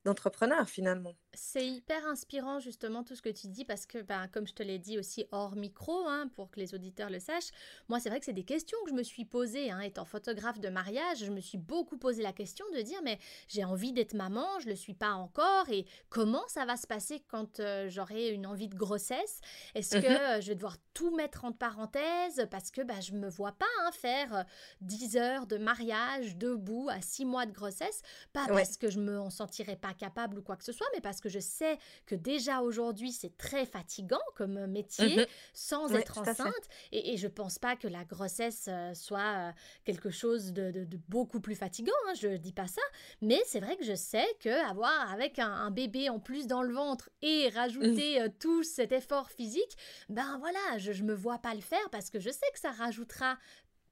d'entrepreneur 0.05 0.69
finalement. 0.69 1.15
C'est 1.33 1.65
hyper 1.65 2.05
inspirant 2.07 2.59
justement 2.59 3.03
tout 3.03 3.15
ce 3.15 3.21
que 3.21 3.29
tu 3.29 3.47
dis 3.47 3.63
parce 3.63 3.85
que, 3.85 4.01
ben, 4.01 4.27
comme 4.27 4.45
je 4.45 4.53
te 4.53 4.63
l'ai 4.63 4.79
dit 4.79 4.99
aussi 4.99 5.25
hors 5.31 5.55
micro, 5.55 6.05
hein, 6.07 6.29
pour 6.35 6.51
que 6.51 6.59
les 6.59 6.73
auditeurs 6.75 7.09
le 7.09 7.19
sachent, 7.19 7.51
moi 7.87 8.01
c'est 8.01 8.09
vrai 8.09 8.19
que 8.19 8.25
c'est 8.25 8.33
des 8.33 8.43
questions 8.43 8.77
que 8.83 8.89
je 8.89 8.95
me 8.95 9.03
suis 9.03 9.23
posées. 9.23 9.71
Hein, 9.71 9.79
étant 9.79 10.03
photographe 10.03 10.59
de 10.59 10.67
mariage, 10.67 11.19
je 11.19 11.31
me 11.31 11.39
suis 11.39 11.57
beaucoup 11.57 11.97
posé 11.97 12.21
la 12.21 12.33
question 12.33 12.65
de 12.75 12.81
dire 12.81 12.99
mais 13.01 13.17
j'ai 13.47 13.63
envie 13.63 13.93
d'être 13.93 14.13
maman, 14.13 14.45
je 14.59 14.67
le 14.67 14.75
suis 14.75 14.93
pas 14.93 15.11
encore 15.11 15.69
et 15.69 15.85
comment 16.09 16.45
ça 16.49 16.65
va 16.65 16.75
se 16.75 16.85
passer 16.85 17.23
quand 17.29 17.61
euh, 17.61 17.87
j'aurai 17.89 18.29
une 18.29 18.45
envie 18.45 18.67
de 18.67 18.75
grossesse? 18.75 19.39
Est-ce 19.73 19.97
que 19.97 20.07
euh, 20.37 20.41
je 20.41 20.49
vais 20.49 20.55
devoir 20.55 20.75
tout 20.93 21.15
mettre 21.15 21.45
entre 21.45 21.57
parenthèses? 21.57 22.45
Parce 22.51 22.71
que 22.71 22.81
ben, 22.81 22.99
je 22.99 23.13
me 23.13 23.29
vois 23.29 23.53
pas 23.53 23.65
hein, 23.85 23.91
faire 23.93 24.45
10 24.81 25.15
euh, 25.15 25.19
heures 25.19 25.47
de 25.47 25.57
mariage 25.57 26.35
debout 26.35 26.89
à 26.91 27.01
6 27.01 27.23
mois 27.23 27.45
de 27.45 27.53
grossesse, 27.53 28.01
pas 28.33 28.47
parce 28.47 28.75
que 28.75 28.89
je 28.89 28.99
me 28.99 29.17
en 29.17 29.29
sentirais 29.29 29.77
pas 29.77 29.93
capable 29.93 30.39
ou 30.39 30.41
quoi 30.41 30.57
que 30.57 30.65
ce 30.65 30.73
soit, 30.73 30.87
mais 30.93 30.99
parce 30.99 31.20
que 31.21 31.29
je 31.29 31.39
sais 31.39 31.77
que 32.05 32.15
déjà 32.15 32.61
aujourd'hui 32.61 33.11
c'est 33.11 33.37
très 33.37 33.65
fatigant 33.65 34.19
comme 34.35 34.65
métier 34.67 35.17
mmh 35.17 35.25
sans 35.53 35.93
être 35.93 36.17
enceinte. 36.17 36.69
Et, 36.91 37.13
et, 37.13 37.17
je 37.17 37.27
pense 37.27 37.59
pas 37.59 37.75
que 37.75 37.87
la 37.87 38.03
grossesse 38.03 38.65
euh, 38.67 38.93
soit 38.93 39.19
euh, 39.19 39.51
quelque 39.85 40.09
chose 40.09 40.53
de, 40.53 40.87
beaucoup 41.07 41.39
plus 41.39 41.55
fatigant, 41.55 41.91
hein, 42.07 42.13
je 42.19 42.37
dis 42.37 42.53
pas 42.53 42.67
ça, 42.67 42.81
mais 43.21 43.41
c'est 43.45 43.59
vrai 43.59 43.77
que 43.77 43.83
je 43.83 43.95
sais 43.95 44.25
que 44.39 44.69
avoir 44.69 45.11
avec 45.11 45.39
un, 45.39 45.71
bébé 45.71 46.09
en 46.09 46.19
plus 46.19 46.47
dans 46.47 46.63
le 46.63 46.73
ventre 46.73 47.09
et 47.21 47.49
mmh. 47.49 47.55
rajouter 47.55 48.21
euh, 48.21 48.29
tout 48.39 48.63
cet 48.63 48.91
effort 48.91 49.29
physique, 49.29 49.77
ben 50.09 50.37
voilà, 50.39 50.77
je, 50.77 50.91
je 50.91 51.03
me 51.03 51.13
vois 51.13 51.39
pas 51.39 51.53
le 51.53 51.61
faire 51.61 51.89
parce 51.91 52.09
que 52.09 52.19
je 52.19 52.29
sais 52.29 52.47
que 52.53 52.59
ça 52.59 52.71
rajoutera 52.71 53.37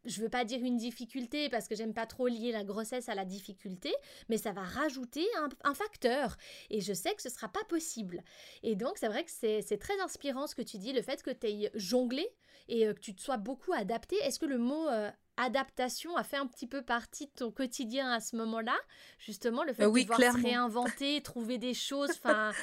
je 0.05 0.21
veux 0.21 0.29
pas 0.29 0.45
dire 0.45 0.63
une 0.63 0.77
difficulté 0.77 1.49
parce 1.49 1.67
que 1.67 1.75
j'aime 1.75 1.93
pas 1.93 2.05
trop 2.05 2.27
lier 2.27 2.51
la 2.51 2.63
grossesse 2.63 3.09
à 3.09 3.15
la 3.15 3.25
difficulté, 3.25 3.93
mais 4.29 4.37
ça 4.37 4.51
va 4.51 4.61
rajouter 4.61 5.25
un, 5.63 5.73
facteur. 5.73 6.37
Et 6.69 6.81
je 6.81 6.93
sais 6.93 7.13
que 7.13 7.21
ce 7.21 7.29
sera 7.29 7.47
pas 7.47 7.63
possible. 7.65 8.23
Et 8.63 8.75
donc, 8.75 8.97
c'est 8.97 9.07
vrai 9.07 9.23
que 9.23 9.31
c'est 9.31 9.77
très 9.79 9.99
inspirant 9.99 10.47
ce 10.47 10.55
que 10.55 10.61
tu 10.61 10.77
dis, 10.77 10.93
le 10.93 11.01
fait 11.01 11.21
que 11.21 11.31
tu 11.31 11.47
aies 11.47 11.71
jonglé 11.73 12.27
et 12.67 12.87
euh, 12.87 12.93
que 12.93 12.99
tu 12.99 13.15
te 13.15 13.21
sois 13.21 13.37
beaucoup 13.37 13.73
adapté. 13.73 14.15
Est-ce 14.17 14.39
que 14.39 14.45
le 14.45 14.57
mot 14.57 14.87
euh, 14.87 15.11
adaptation 15.37 16.15
a 16.15 16.23
fait 16.23 16.37
un 16.37 16.47
petit 16.47 16.67
peu 16.67 16.81
partie 16.81 17.27
de 17.27 17.31
ton 17.31 17.51
quotidien 17.51 18.11
à 18.11 18.19
ce 18.19 18.35
moment-là? 18.37 18.77
Justement, 19.17 19.63
le 19.63 19.73
fait 19.73 19.83
euh, 19.83 19.91
de 19.91 19.99
devoir 19.99 20.19
se 20.19 20.41
réinventer, 20.41 21.21
trouver 21.21 21.57
des 21.57 21.73
choses, 21.73 22.11
enfin. 22.11 22.51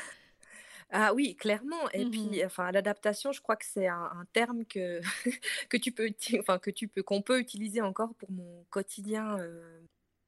Ah 0.91 1.13
oui, 1.15 1.35
clairement. 1.35 1.91
Et 1.93 2.05
mmh 2.05 2.11
puis, 2.11 2.45
enfin, 2.45 2.71
l'adaptation, 2.71 3.33
je 3.33 3.41
crois 3.41 3.57
que 3.57 3.67
c'est 3.67 3.89
un, 3.89 4.27
terme 4.33 4.65
que, 4.67 5.01
que 5.69 5.77
tu 5.77 5.93
peux, 5.93 6.11
enfin, 6.39 6.59
que 6.59 6.71
tu 6.71 6.89
peux, 6.89 7.03
qu'on 7.03 7.23
peut 7.23 7.41
utiliser 7.41 7.81
encore 7.81 8.15
pour 8.15 8.31
mon 8.31 8.65
quotidien, 8.71 9.39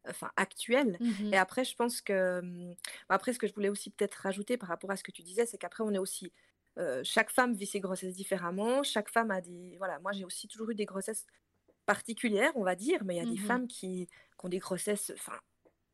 enfin, 0.09 0.31
actuel. 0.37 0.97
Mmh 1.01 1.33
Et 1.33 1.37
après, 1.37 1.65
je 1.65 1.77
pense 1.77 2.01
que, 2.01 2.41
mmh, 2.41 2.75
après, 3.09 3.33
ce 3.33 3.39
que 3.39 3.47
je 3.47 3.55
voulais 3.55 3.69
aussi 3.69 3.91
peut-être 3.91 4.17
rajouter 4.17 4.57
par 4.57 4.69
rapport 4.69 4.91
à 4.91 4.97
ce 4.97 5.05
que 5.05 5.13
tu 5.13 5.23
disais, 5.23 5.47
c'est 5.47 5.59
qu'après, 5.59 5.85
on 5.85 5.93
est 5.93 5.99
aussi, 5.99 6.33
chaque 7.03 7.31
femme 7.31 7.55
vit 7.55 7.67
ses 7.67 7.81
grossesses 7.81 8.15
différemment. 8.15 8.83
Chaque 8.83 9.11
femme 9.11 9.31
a 9.31 9.41
des, 9.41 9.77
voilà, 9.79 9.99
moi, 10.01 10.13
j'ai 10.13 10.25
aussi 10.25 10.49
toujours 10.49 10.71
eu 10.71 10.75
des 10.75 10.87
grossesses 10.87 11.27
particulières, 11.87 12.53
on 12.55 12.65
va 12.65 12.75
dire, 12.75 13.03
mais 13.05 13.17
il 13.17 13.19
y 13.19 13.27
a 13.27 13.31
des 13.31 13.39
femmes 13.39 13.67
qui, 13.67 14.07
qui 14.07 14.45
ont 14.45 14.49
des 14.49 14.59
grossesses, 14.59 15.11
enfin, 15.15 15.39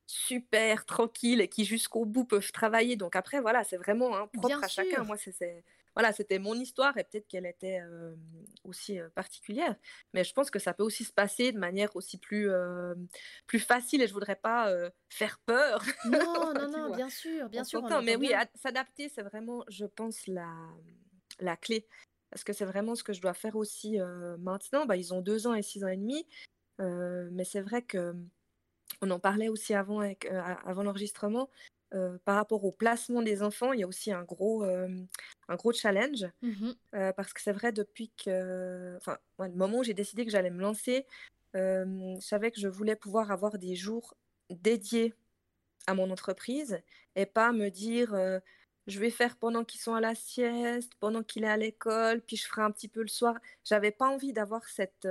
super 0.06 0.84
tranquilles 0.84 1.40
et 1.40 1.48
qui 1.48 1.64
jusqu'au 1.64 2.04
bout 2.04 2.24
peuvent 2.24 2.52
travailler. 2.52 2.96
Donc 2.96 3.16
après, 3.16 3.40
voilà, 3.40 3.64
c'est 3.64 3.76
vraiment 3.76 4.16
hein, 4.16 4.28
propre 4.32 4.62
à 4.62 4.68
chacun. 4.68 5.04
Moi, 5.04 5.16
c'est 5.16 5.64
voilà, 5.94 6.12
c'était 6.12 6.40
mon 6.40 6.54
histoire 6.54 6.96
et 6.98 7.04
peut-être 7.04 7.28
qu'elle 7.28 7.46
était 7.46 7.80
aussi 8.64 8.98
particulière. 9.14 9.76
Mais 10.12 10.24
je 10.24 10.32
pense 10.32 10.50
que 10.50 10.58
ça 10.58 10.74
peut 10.74 10.82
aussi 10.82 11.04
se 11.04 11.12
passer 11.12 11.52
de 11.52 11.58
manière 11.58 11.94
aussi 11.94 12.18
plus, 12.18 12.50
plus 13.46 13.60
facile 13.60 14.02
et 14.02 14.08
je 14.08 14.12
voudrais 14.12 14.34
pas 14.34 14.74
faire 15.08 15.38
peur. 15.46 15.84
Non, 16.04 16.52
non, 16.52 16.68
non, 16.68 16.96
bien 16.96 17.08
sûr, 17.08 17.48
bien 17.48 17.62
sûr. 17.62 17.82
mais 18.02 18.16
oui, 18.16 18.32
s'adapter, 18.56 19.08
c'est 19.08 19.22
vraiment, 19.22 19.64
je 19.68 19.86
pense, 19.86 20.26
la, 20.26 20.52
la 21.38 21.56
clé. 21.56 21.86
Parce 22.30 22.42
que 22.42 22.52
c'est 22.52 22.64
vraiment 22.64 22.96
ce 22.96 23.04
que 23.04 23.12
je 23.12 23.20
dois 23.20 23.34
faire 23.34 23.54
aussi 23.54 23.98
maintenant. 24.40 24.86
Bah, 24.86 24.96
ils 24.96 25.14
ont 25.14 25.20
deux 25.20 25.46
ans 25.46 25.54
et 25.54 25.62
six 25.62 25.84
ans 25.84 25.88
et 25.88 25.96
demi. 25.96 26.26
mais 26.80 27.44
c'est 27.44 27.60
vrai 27.60 27.82
que 27.82 28.16
on 29.00 29.10
en 29.10 29.18
parlait 29.18 29.48
aussi 29.48 29.74
avant, 29.74 30.00
avec, 30.00 30.26
avant 30.26 30.82
l'enregistrement. 30.82 31.48
Euh, 31.94 32.18
par 32.24 32.36
rapport 32.36 32.64
au 32.64 32.72
placement 32.72 33.22
des 33.22 33.42
enfants, 33.42 33.72
il 33.72 33.80
y 33.80 33.82
a 33.84 33.86
aussi 33.86 34.10
un 34.10 34.24
gros, 34.24 34.64
euh, 34.64 34.88
un 35.48 35.54
gros 35.54 35.72
challenge. 35.72 36.26
Mmh 36.42 36.72
euh, 36.94 37.12
parce 37.12 37.32
que 37.32 37.40
c'est 37.40 37.52
vrai, 37.52 37.72
depuis 37.72 38.10
que. 38.16 38.96
Enfin, 38.96 39.18
le 39.38 39.50
moment 39.50 39.78
où 39.78 39.84
j'ai 39.84 39.94
décidé 39.94 40.24
que 40.24 40.30
j'allais 40.30 40.50
me 40.50 40.60
lancer, 40.60 41.06
je 41.54 42.16
savais 42.20 42.50
que 42.50 42.58
je 42.60 42.66
voulais 42.66 42.96
pouvoir 42.96 43.30
avoir 43.30 43.58
des 43.58 43.76
jours 43.76 44.14
dédiés 44.50 45.14
à 45.86 45.94
mon 45.94 46.10
entreprise 46.10 46.80
et 47.14 47.26
pas 47.26 47.52
me 47.52 47.68
dire 47.70 48.12
je 48.88 49.00
vais 49.00 49.10
faire 49.10 49.36
pendant 49.36 49.64
qu'ils 49.64 49.80
sont 49.80 49.94
à 49.94 50.00
la 50.00 50.16
sieste, 50.16 50.92
pendant 50.98 51.22
qu'il 51.22 51.44
est 51.44 51.48
à 51.48 51.56
l'école, 51.56 52.22
puis 52.22 52.36
je 52.36 52.46
ferai 52.46 52.62
un 52.62 52.72
petit 52.72 52.88
peu 52.88 53.02
le 53.02 53.08
soir. 53.08 53.36
J'avais 53.64 53.92
pas 53.92 54.08
envie 54.08 54.32
d'avoir 54.32 54.68
cette, 54.68 55.06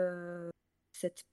cette 0.91 1.23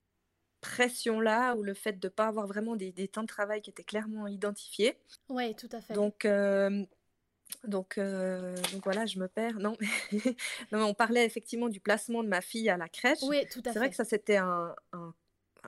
pression-là 0.61 1.55
ou 1.55 1.63
le 1.63 1.73
fait 1.73 1.99
de 1.99 2.07
ne 2.07 2.09
pas 2.09 2.27
avoir 2.27 2.47
vraiment 2.47 2.75
des, 2.75 2.91
temps 3.07 3.23
de 3.23 3.27
travail 3.27 3.61
qui 3.61 3.69
étaient 3.69 3.83
clairement 3.83 4.27
identifiés. 4.27 4.97
Oui, 5.29 5.55
tout 5.55 5.69
à 5.71 5.81
fait. 5.81 5.93
Donc, 5.93 6.27
donc, 7.67 7.99
donc 7.99 8.83
voilà, 8.83 9.05
je 9.05 9.19
me 9.19 9.27
perds. 9.27 9.59
Non, 9.59 9.75
non, 10.71 10.85
on 10.85 10.93
parlait 10.93 11.25
effectivement 11.25 11.69
du 11.69 11.79
placement 11.79 12.23
de 12.23 12.29
ma 12.29 12.41
fille 12.41 12.69
à 12.69 12.77
la 12.77 12.87
crèche. 12.87 13.23
Oui, 13.23 13.45
tout 13.51 13.59
à 13.59 13.63
fait. 13.63 13.73
C'est 13.73 13.79
vrai 13.79 13.89
que 13.89 13.95
ça, 13.95 14.05
c'était 14.05 14.37
un, 14.37 14.75
un, 14.93 15.13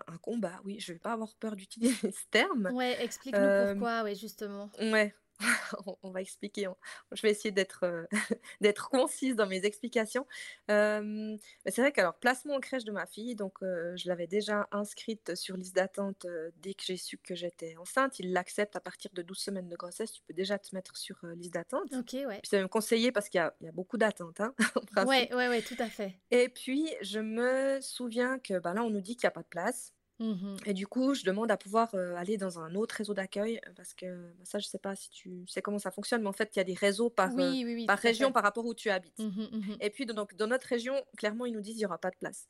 un, 0.07 0.17
combat. 0.17 0.61
Oui, 0.63 0.79
je 0.79 0.91
ne 0.91 0.95
vais 0.95 0.99
pas 0.99 1.13
avoir 1.13 1.35
peur 1.35 1.55
d'utiliser 1.55 1.93
ce 2.11 2.25
terme. 2.31 2.69
Oui, 2.73 2.91
explique-nous 2.99 3.73
pourquoi, 3.73 4.03
oui, 4.03 4.15
justement. 4.15 4.69
Ouais, 4.79 5.13
on, 6.03 6.11
va 6.11 6.21
expliquer. 6.21 6.67
je 7.11 7.21
vais 7.21 7.31
essayer 7.31 7.51
d'être 7.51 7.83
euh, 7.83 8.05
d'être 8.61 8.89
concise 8.89 9.35
dans 9.35 9.47
mes 9.47 9.65
explications. 9.65 10.25
c'est 10.67 11.77
vrai 11.77 11.91
qu'alors, 11.91 12.15
placement 12.15 12.55
en 12.55 12.59
crèche 12.59 12.83
de 12.83 12.91
ma 12.91 13.05
fille, 13.05 13.35
donc 13.35 13.61
euh, 13.61 13.95
je 13.95 14.07
l'avais 14.07 14.27
déjà 14.27 14.67
inscrite 14.71 15.35
sur 15.35 15.57
liste 15.57 15.75
d'attente 15.75 16.25
euh, 16.25 16.51
dès 16.57 16.73
que 16.73 16.83
j'ai 16.83 16.97
su 16.97 17.17
que 17.17 17.35
j'étais 17.35 17.75
enceinte. 17.77 18.19
Il 18.19 18.33
l'accepte 18.33 18.75
à 18.75 18.79
partir 18.79 19.11
de 19.13 19.21
12 19.21 19.37
semaines 19.37 19.69
de 19.69 19.75
grossesse. 19.75 20.11
Tu 20.11 20.21
peux 20.27 20.33
déjà 20.33 20.59
te 20.59 20.73
mettre 20.75 20.97
sur 20.97 21.17
liste 21.35 21.53
d'attente. 21.53 21.93
Ok, 21.93 22.13
ouais. 22.13 22.41
c'est 22.43 22.57
même 22.57 22.69
conseillé 22.69 23.11
parce 23.11 23.29
qu'il 23.29 23.39
y, 23.39 23.67
a 23.67 23.71
beaucoup 23.71 23.97
d'attentes. 23.97 24.41
Hein, 24.41 24.53
ouais, 25.07 25.33
ouais, 25.33 25.47
ouais, 25.49 25.61
tout 25.61 25.77
à 25.79 25.87
fait. 25.87 26.19
Et 26.31 26.49
puis, 26.49 26.89
je 27.01 27.19
me 27.19 27.79
souviens 27.81 28.39
que 28.39 28.59
bah, 28.59 28.73
là, 28.73 28.83
on 28.83 28.89
nous 28.89 29.01
dit 29.01 29.15
qu'il 29.15 29.27
n'y 29.27 29.29
a 29.29 29.31
pas 29.31 29.43
de 29.43 29.47
place. 29.47 29.93
Mmh 30.23 30.55
et 30.65 30.73
du 30.73 30.87
coup, 30.87 31.13
je 31.13 31.23
demande 31.25 31.51
à 31.51 31.57
pouvoir 31.57 31.93
aller 31.95 32.37
dans 32.37 32.57
un 32.59 32.75
autre 32.75 32.95
réseau 32.95 33.13
d'accueil 33.13 33.59
parce 33.75 33.93
que 33.93 34.31
bah, 34.37 34.45
ça, 34.45 34.59
je 34.59 34.67
sais 34.67 34.79
pas 34.79 34.95
si 34.95 35.09
tu 35.09 35.45
sais 35.47 35.61
comment 35.61 35.79
ça 35.79 35.91
fonctionne, 35.91 36.21
mais 36.21 36.29
en 36.29 36.33
fait, 36.33 36.55
il 36.55 36.59
y 36.59 36.61
a 36.61 36.63
des 36.63 36.73
réseaux 36.75 37.09
par, 37.09 37.33
par 37.85 37.99
région 37.99 38.31
par 38.31 38.43
rapport 38.43 38.65
où 38.65 38.73
tu 38.73 38.89
habites. 38.89 39.19
Mmh 39.19 39.25
mmh 39.27 39.75
et 39.81 39.89
puis, 39.89 40.05
donc, 40.05 40.35
dans 40.35 40.47
notre 40.47 40.67
région, 40.67 40.95
clairement, 41.17 41.45
ils 41.45 41.53
nous 41.53 41.61
disent 41.61 41.73
qu'il 41.73 41.81
n'y 41.81 41.85
aura 41.85 41.97
pas 41.97 42.11
de 42.11 42.15
place. 42.17 42.47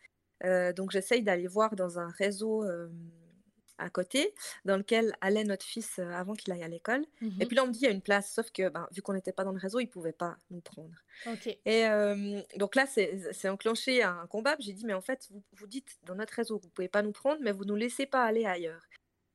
donc, 0.75 0.91
j'essaye 0.91 1.23
d'aller 1.23 1.47
voir 1.47 1.75
dans 1.75 1.99
un 1.99 2.09
réseau 2.09 2.63
à 3.77 3.89
côté, 3.89 4.33
dans 4.65 4.77
lequel 4.77 5.15
allait 5.21 5.43
notre 5.43 5.65
fils 5.65 5.99
euh, 5.99 6.11
avant 6.11 6.33
qu'il 6.33 6.53
aille 6.53 6.63
à 6.63 6.67
l'école. 6.67 7.05
Et 7.21 7.25
mmh 7.25 7.47
puis 7.47 7.55
là, 7.55 7.63
on 7.63 7.67
me 7.67 7.71
dit, 7.71 7.79
il 7.79 7.85
y 7.85 7.87
a 7.87 7.91
une 7.91 8.01
place, 8.01 8.31
sauf 8.33 8.51
que 8.51 8.69
ben, 8.69 8.87
vu 8.91 9.01
qu'on 9.01 9.13
n'était 9.13 9.33
pas 9.33 9.43
dans 9.43 9.51
le 9.51 9.59
réseau, 9.59 9.79
il 9.79 9.85
ne 9.85 9.91
pouvait 9.91 10.13
pas 10.13 10.37
nous 10.51 10.61
prendre. 10.61 10.93
Et 11.65 11.85
donc 12.57 12.75
là, 12.75 12.85
c'est 12.87 13.49
enclenché 13.49 14.03
un 14.03 14.27
combat. 14.27 14.55
J'ai 14.59 14.73
dit, 14.73 14.85
mais 14.85 14.93
en 14.93 15.01
fait, 15.01 15.27
vous, 15.31 15.43
vous 15.53 15.67
dites 15.67 15.97
dans 16.03 16.15
notre 16.15 16.33
réseau, 16.33 16.57
vous 16.57 16.67
ne 16.67 16.71
pouvez 16.71 16.87
pas 16.87 17.01
nous 17.01 17.11
prendre, 17.11 17.39
mais 17.41 17.51
vous 17.51 17.65
ne 17.65 17.69
nous 17.69 17.75
laissez 17.75 18.05
pas 18.05 18.23
aller 18.23 18.45
ailleurs. 18.45 18.83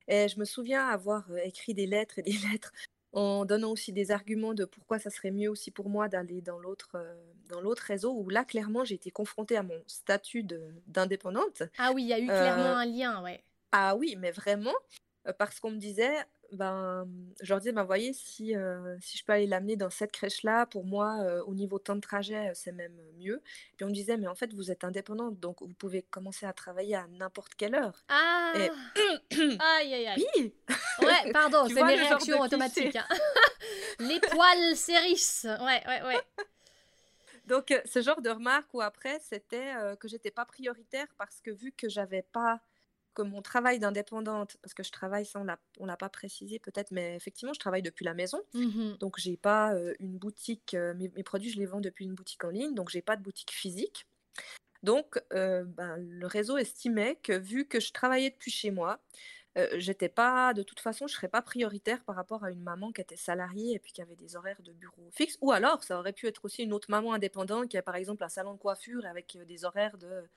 Et 0.09 0.27
je 0.27 0.39
me 0.41 0.45
souviens 0.45 0.89
avoir 0.89 1.31
euh, 1.31 1.39
écrit 1.45 1.75
des 1.75 1.87
lettres 1.87 2.19
et 2.19 2.23
des 2.23 2.33
lettres 2.51 2.73
en 3.13 3.45
donnant 3.45 3.71
aussi 3.71 3.93
des 3.93 4.11
arguments 4.11 4.55
de 4.55 4.65
pourquoi 4.65 4.99
ça 4.99 5.11
serait 5.11 5.31
mieux 5.31 5.51
aussi 5.51 5.71
pour 5.71 5.89
moi 5.89 6.09
d'aller 6.09 6.43
dans 6.43 6.59
l'autre 6.59 6.91
euh, 6.95 7.15
dans 7.49 7.61
l'autre 7.61 7.83
réseau 7.83 8.13
où 8.13 8.29
là 8.29 8.45
clairement 8.45 8.85
j'ai 8.85 8.97
été 8.97 9.11
confrontée 9.11 9.57
à 9.57 9.63
mon 9.63 9.83
statut 9.87 10.45
d'indépendante. 10.87 11.63
Ah 11.79 11.93
oui, 11.95 12.03
il 12.03 12.09
y 12.09 12.13
a 12.13 12.19
eu 12.19 12.27
clairement 12.27 12.77
un 12.77 12.85
lien, 12.85 13.23
ouais. 13.23 13.43
Ah 13.73 13.97
oui, 13.97 14.17
mais 14.19 14.31
vraiment, 14.31 14.75
parce 15.39 15.61
qu'on 15.61 15.71
me 15.71 15.79
disait, 15.79 16.17
ben, 16.53 17.07
je 17.43 17.51
leur 17.51 17.59
disais, 17.59 17.73
ben, 17.73 17.85
voyez, 17.85 18.13
si, 18.13 18.55
si 19.01 19.19
je 19.19 19.25
peux 19.25 19.33
aller 19.33 19.47
l'amener 19.47 19.77
dans 19.77 19.91
cette 19.91 20.13
crèche-là, 20.13 20.67
pour 20.67 20.85
moi, 20.85 21.19
au 21.47 21.55
niveau 21.55 21.79
temps 21.79 21.97
de 21.97 22.01
trajet, 22.01 22.53
c'est 22.55 22.73
même 22.73 22.97
mieux. 23.19 23.43
Puis 23.77 23.85
on 23.85 23.89
me 23.89 23.95
disait, 23.95 24.17
mais 24.17 24.27
en 24.27 24.35
fait, 24.35 24.55
vous 24.55 24.71
êtes 24.71 24.85
indépendante, 24.85 25.39
donc 25.39 25.61
vous 25.61 25.75
pouvez 25.75 26.03
commencer 26.03 26.47
à 26.47 26.53
travailler 26.53 26.95
à 26.97 27.07
n'importe 27.09 27.55
quelle 27.55 27.75
heure. 27.75 28.05
Ah 28.09 28.53
Aïe, 28.57 29.95
aïe, 29.95 30.07
aïe. 30.07 30.27
Oui 30.37 30.55
Ouais, 31.01 31.33
pardon, 31.33 31.67
c'est 31.69 31.83
mes 31.83 31.95
réactions 31.95 32.41
automatiques. 32.41 32.97
Hein. 32.97 33.07
Les 34.01 34.21
poils 34.21 34.77
s'érissent. 34.77 35.47
Ouais, 35.61 35.83
ouais, 35.87 36.03
ouais. 36.03 36.45
Donc, 37.47 37.75
ce 37.85 38.01
genre 38.01 38.21
de 38.21 38.31
remarque 38.31 38.73
où 38.75 38.81
après, 38.81 39.19
c'était 39.21 39.73
que 39.99 40.09
j'étais 40.09 40.31
pas 40.31 40.45
prioritaire 40.45 41.07
parce 41.17 41.41
que 41.41 41.51
vu 41.51 41.73
que 41.73 41.89
j'avais 41.89 42.23
pas 42.23 42.61
mon 43.23 43.43
travail 43.43 43.79
d'indépendante, 43.79 44.57
parce 44.63 44.75
que 44.75 44.83
je 44.83 44.91
travaille, 44.91 45.25
ça 45.25 45.43
on 45.79 45.87
l'a 45.87 45.97
pas 45.97 46.09
précisé 46.09 46.59
peut-être, 46.59 46.91
mais 46.91 47.17
effectivement, 47.17 47.53
je 47.53 47.61
travaille 47.61 47.83
depuis 47.83 48.05
la 48.05 48.15
maison. 48.15 48.41
Mmh 48.55 48.97
donc, 49.01 49.19
j'ai 49.19 49.37
pas 49.37 49.75
une 50.01 50.19
boutique, 50.19 50.77
mes, 50.97 51.09
produits, 51.23 51.51
je 51.51 51.59
les 51.59 51.67
vends 51.67 51.81
depuis 51.81 52.05
une 52.05 52.15
boutique 52.15 52.45
en 52.45 52.51
ligne, 52.51 52.75
donc 52.75 52.91
j'ai 52.91 53.03
pas 53.03 53.17
de 53.17 53.23
boutique 53.23 53.53
physique. 53.53 54.07
Donc, 54.83 55.21
ben, 55.31 55.97
le 55.99 56.27
réseau 56.27 56.57
estimait 56.57 57.17
que 57.23 57.33
vu 57.33 57.67
que 57.67 57.81
je 57.81 57.93
travaillais 57.93 58.31
depuis 58.31 58.51
chez 58.51 58.71
moi, 58.71 59.01
j'étais 59.77 60.09
pas, 60.09 60.55
de 60.55 60.63
toute 60.63 60.81
façon, 60.81 61.07
je 61.07 61.15
serais 61.15 61.29
pas 61.29 61.43
prioritaire 61.43 62.03
par 62.05 62.17
rapport 62.17 62.45
à 62.45 62.51
une 62.51 62.63
maman 62.63 62.93
qui 62.93 63.01
était 63.01 63.17
salariée 63.17 63.75
et 63.75 63.79
puis 63.79 63.93
qui 63.93 64.03
avait 64.03 64.17
des 64.17 64.37
horaires 64.37 64.63
de 64.63 64.73
bureau 64.73 65.11
fixe. 65.13 65.39
Ou 65.41 65.53
alors, 65.53 65.83
ça 65.85 65.99
aurait 65.99 66.13
pu 66.13 66.27
être 66.27 66.45
aussi 66.45 66.63
une 66.63 66.73
autre 66.73 66.91
maman 66.91 67.15
indépendante 67.15 67.69
qui 67.69 67.77
a 67.77 67.83
par 67.83 67.97
exemple 67.97 68.25
un 68.25 68.29
salon 68.29 68.55
de 68.55 68.59
coiffure 68.59 69.05
avec 69.07 69.39
des 69.47 69.65
horaires 69.65 69.99
de 69.99 70.29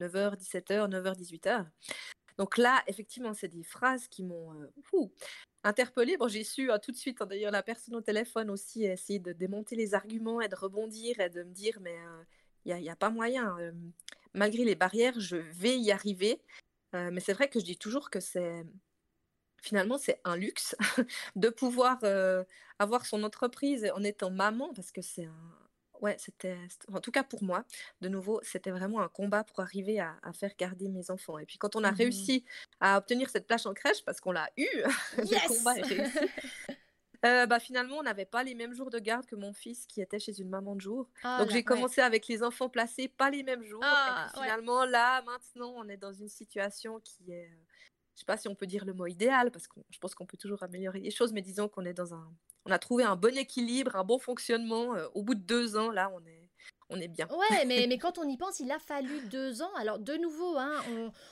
9h, 0.00 0.36
17h, 0.36 0.88
9h, 0.88 1.16
18h. 1.16 1.66
Donc 2.40 2.56
là, 2.56 2.82
effectivement, 2.86 3.34
c'est 3.34 3.48
des 3.48 3.62
phrases 3.62 4.08
qui 4.08 4.24
m'ont 4.24 4.54
euh, 4.54 5.06
interpellée. 5.62 6.16
Bon, 6.16 6.26
j'ai 6.26 6.42
su 6.42 6.72
hein, 6.72 6.78
tout 6.78 6.90
de 6.90 6.96
suite, 6.96 7.20
hein, 7.20 7.26
d'ailleurs, 7.26 7.52
la 7.52 7.62
personne 7.62 7.94
au 7.94 8.00
téléphone 8.00 8.48
aussi 8.48 8.86
a 8.86 8.94
essayé 8.94 9.18
de 9.18 9.34
démonter 9.34 9.76
les 9.76 9.92
arguments 9.92 10.40
et 10.40 10.48
de 10.48 10.56
rebondir 10.56 11.20
et 11.20 11.28
de 11.28 11.42
me 11.42 11.52
dire, 11.52 11.78
mais 11.82 11.98
il 12.64 12.74
n'y 12.74 12.88
a, 12.88 12.96
pas 12.96 13.10
moyen. 13.10 13.58
malgré 14.32 14.64
les 14.64 14.74
barrières, 14.74 15.20
je 15.20 15.36
vais 15.36 15.78
y 15.78 15.92
arriver. 15.92 16.40
mais 16.94 17.20
c'est 17.20 17.34
vrai 17.34 17.50
que 17.50 17.60
je 17.60 17.64
dis 17.66 17.76
toujours 17.76 18.08
que 18.08 18.20
c'est 18.20 18.64
finalement 19.60 19.98
c'est 19.98 20.18
un 20.24 20.36
luxe 20.36 20.74
de 21.36 21.50
pouvoir 21.50 21.98
avoir 22.78 23.04
son 23.04 23.22
entreprise 23.22 23.90
en 23.94 24.02
étant 24.02 24.30
maman 24.30 24.72
parce 24.72 24.92
que 24.92 25.02
c'est 25.02 25.26
un, 25.26 25.69
ouais, 26.00 26.16
c'était, 26.18 26.56
en 26.92 27.00
tout 27.00 27.10
cas 27.10 27.22
pour 27.22 27.42
moi, 27.42 27.64
de 28.00 28.08
nouveau, 28.08 28.40
c'était 28.42 28.70
vraiment 28.70 29.00
un 29.00 29.08
combat 29.08 29.44
pour 29.44 29.60
arriver 29.60 30.00
à, 30.00 30.14
faire 30.32 30.52
garder 30.56 30.88
mes 30.88 31.10
enfants. 31.10 31.38
Et 31.38 31.46
puis 31.46 31.58
quand 31.58 31.76
on 31.76 31.84
a 31.84 31.92
mmh 31.92 31.94
réussi 31.94 32.44
à 32.80 32.98
obtenir 32.98 33.28
cette 33.28 33.46
place 33.46 33.66
en 33.66 33.74
crèche, 33.74 34.04
parce 34.04 34.20
qu'on 34.20 34.32
l'a 34.32 34.48
eu, 34.56 34.66
le 35.18 35.48
combat 35.48 35.76
est 35.78 35.82
réussi. 35.82 36.18
Euh, 37.26 37.44
bah, 37.44 37.60
finalement, 37.60 37.98
on 37.98 38.02
n'avait 38.02 38.24
pas 38.24 38.42
les 38.42 38.54
mêmes 38.54 38.72
jours 38.72 38.90
de 38.90 38.98
garde 38.98 39.26
que 39.26 39.36
mon 39.36 39.52
fils 39.52 39.86
qui 39.86 40.00
était 40.00 40.18
chez 40.18 40.40
une 40.40 40.48
maman 40.48 40.74
de 40.74 40.80
jour. 40.80 41.06
Ah 41.22 41.38
Donc 41.38 41.50
j'ai 41.50 41.62
commencé 41.62 42.00
avec 42.00 42.26
les 42.28 42.42
enfants 42.42 42.70
placés, 42.70 43.08
pas 43.08 43.28
les 43.28 43.42
mêmes 43.42 43.62
jours. 43.62 43.82
et 43.82 43.86
ah, 43.86 44.30
finalement, 44.32 44.86
là, 44.86 45.20
maintenant, 45.22 45.74
on 45.76 45.86
est 45.88 45.98
dans 45.98 46.12
une 46.14 46.30
situation 46.30 46.98
qui 47.00 47.32
est, 47.32 47.50
euh, 47.50 47.64
je 48.20 48.22
sais 48.22 48.26
pas 48.26 48.36
si 48.36 48.48
on 48.48 48.54
peut 48.54 48.66
dire 48.66 48.84
le 48.84 48.92
mot 48.92 49.06
idéal, 49.06 49.50
parce 49.50 49.66
que 49.66 49.80
je 49.88 49.98
pense 49.98 50.14
qu'on 50.14 50.26
peut 50.26 50.36
toujours 50.36 50.62
améliorer 50.62 51.00
les 51.00 51.10
choses, 51.10 51.32
mais 51.32 51.40
disons 51.40 51.70
qu'on 51.70 51.86
est 51.86 51.94
dans 51.94 52.12
un, 52.12 52.30
on 52.66 52.70
a 52.70 52.78
trouvé 52.78 53.02
un 53.02 53.16
bon 53.16 53.34
équilibre, 53.34 53.96
un 53.96 54.04
bon 54.04 54.18
fonctionnement. 54.18 54.94
Euh, 54.94 55.08
au 55.14 55.22
bout 55.22 55.34
de 55.34 55.40
deux 55.40 55.78
ans, 55.78 55.90
là, 55.90 56.12
on 56.14 56.20
est, 56.26 56.39
on 56.90 57.00
est 57.00 57.08
bien. 57.08 57.26
Ouais, 57.28 57.64
mais, 57.66 57.86
mais 57.88 57.98
quand 57.98 58.18
on 58.18 58.28
y 58.28 58.36
pense, 58.36 58.60
il 58.60 58.70
a 58.70 58.78
fallu 58.78 59.20
deux 59.30 59.62
ans. 59.62 59.70
Alors, 59.76 59.98
de 59.98 60.14
nouveau, 60.14 60.56
hein, 60.58 60.72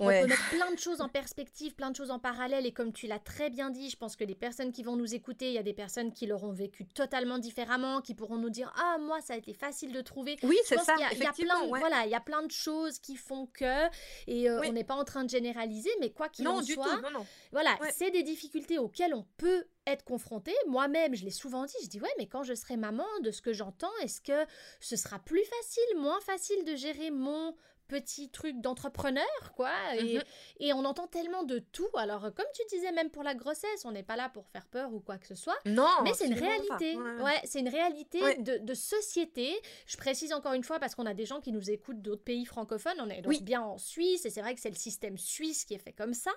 on, 0.01 0.07
peut 0.07 0.27
mettre 0.27 0.49
plein 0.51 0.73
de 0.73 0.79
choses 0.79 1.01
en 1.01 1.09
perspective, 1.09 1.75
plein 1.75 1.91
de 1.91 1.97
choses 1.97 2.11
en 2.11 2.19
parallèle. 2.19 2.65
Et 2.65 2.73
comme 2.73 2.93
tu 2.93 3.07
l'as 3.07 3.19
très 3.19 3.51
bien 3.51 3.71
dit, 3.71 3.91
je 3.91 3.97
pense 3.97 4.17
que 4.17 4.25
les 4.25 4.35
personnes 4.35 4.73
qui 4.73 4.83
vont 4.83 4.97
nous 4.97 5.15
écouter, 5.15 5.49
il 5.49 5.55
y 5.55 5.59
a 5.59 5.63
des 5.63 5.75
personnes 5.75 6.13
qui 6.13 6.27
l'auront 6.27 6.53
vécu 6.53 6.87
totalement 6.87 7.39
différemment, 7.39 8.01
qui 8.01 8.15
pourront 8.15 8.37
nous 8.37 8.51
dire 8.51 8.73
Ah, 8.77 8.99
moi, 9.01 9.21
ça 9.21 9.35
a 9.35 9.37
été 9.37 9.53
facile 9.53 9.93
de 9.93 10.01
trouver. 10.01 10.37
Oui, 10.45 10.57
c'est 10.65 10.79
ça. 10.79 10.95
Il 10.97 11.19
y, 11.19 11.27
a, 11.27 11.33
plein, 11.33 11.67
voilà, 11.67 12.07
il 12.07 12.11
y 12.11 12.15
a 12.15 12.21
plein 12.21 12.43
de 12.43 12.53
choses 12.53 12.99
qui 13.01 13.17
font 13.17 13.47
que. 13.47 13.87
Et 14.27 14.49
euh, 14.49 14.63
on 14.65 14.73
n'est 14.73 14.85
pas 14.85 14.95
en 14.95 15.05
train 15.05 15.25
de 15.25 15.31
généraliser, 15.31 15.91
mais 16.01 16.11
quoi 16.11 16.29
qu'il 16.29 16.47
en 16.47 16.63
soit. 16.63 16.97
Tout, 16.97 17.03
non, 17.03 17.11
non. 17.11 17.27
Voilà, 17.53 17.77
c'est 17.93 18.11
des 18.11 18.23
difficultés 18.23 18.79
auxquelles 18.79 19.15
on 19.15 19.27
peut 19.37 19.67
être 19.93 20.05
confrontée. 20.05 20.55
Moi-même, 20.67 21.15
je 21.15 21.25
l'ai 21.25 21.31
souvent 21.31 21.65
dit, 21.65 21.75
je 21.83 21.89
dis 21.89 22.01
ouais, 22.01 22.09
mais 22.19 22.27
quand 22.27 22.43
je 22.43 22.55
serai 22.55 22.77
maman, 22.77 23.07
de 23.23 23.31
ce 23.31 23.43
que 23.43 23.53
j'entends, 23.53 23.97
est-ce 24.03 24.21
que 24.21 24.47
ce 24.81 24.97
sera 24.97 25.19
plus 25.19 25.45
facile, 25.45 25.99
moins 25.99 26.21
facile 26.21 26.65
de 26.65 26.77
gérer 26.77 27.11
mon 27.11 27.55
petit 27.89 28.29
truc 28.31 28.61
d'entrepreneur, 28.61 29.25
quoi. 29.57 29.73
Et, 29.97 30.17
Mhm. 30.19 30.23
et 30.61 30.73
on 30.73 30.85
entend 30.85 31.07
tellement 31.09 31.43
de 31.43 31.59
tout. 31.59 31.89
Alors, 31.97 32.21
comme 32.35 32.47
tu 32.55 32.63
disais, 32.71 32.93
même 32.93 33.11
pour 33.11 33.23
la 33.23 33.35
grossesse, 33.35 33.85
on 33.85 33.91
n'est 33.93 34.03
pas 34.03 34.15
là 34.17 34.29
pour 34.29 34.47
faire 34.49 34.67
peur 34.67 34.93
ou 34.95 35.01
quoi 35.01 35.19
que 35.19 35.27
ce 35.27 35.35
soit. 35.35 35.59
Non, 35.67 35.89
Mais 36.05 36.13
c'est 36.15 36.27
une 36.27 36.35
réalité. 36.35 36.97
Ouais, 36.97 37.41
c'est 37.45 37.61
une 37.61 37.69
réalité 37.69 38.21
de, 38.37 38.59
de 38.59 38.75
société. 38.75 39.61
Je 39.87 39.97
précise 39.97 40.33
encore 40.33 40.53
une 40.53 40.63
fois 40.65 40.79
parce 40.79 40.95
qu'on 40.95 41.07
a 41.07 41.15
des 41.15 41.27
gens 41.27 41.41
qui 41.41 41.51
nous 41.51 41.71
écoutent 41.71 42.03
d'autres 42.03 42.23
pays 42.25 42.45
francophones. 42.45 42.99
On 43.01 43.09
est 43.11 43.23
donc 43.23 43.31
Oui. 43.31 43.41
bien 43.43 43.63
en 43.63 43.79
Suisse 43.79 44.25
et 44.27 44.31
c'est 44.31 44.43
vrai 44.43 44.55
que 44.55 44.61
c'est 44.61 44.71
le 44.71 44.77
système 44.77 45.17
suisse 45.19 45.65
qui 45.65 45.75
est 45.75 45.79
fait 45.79 45.93
comme 45.95 46.15
ça. 46.15 46.31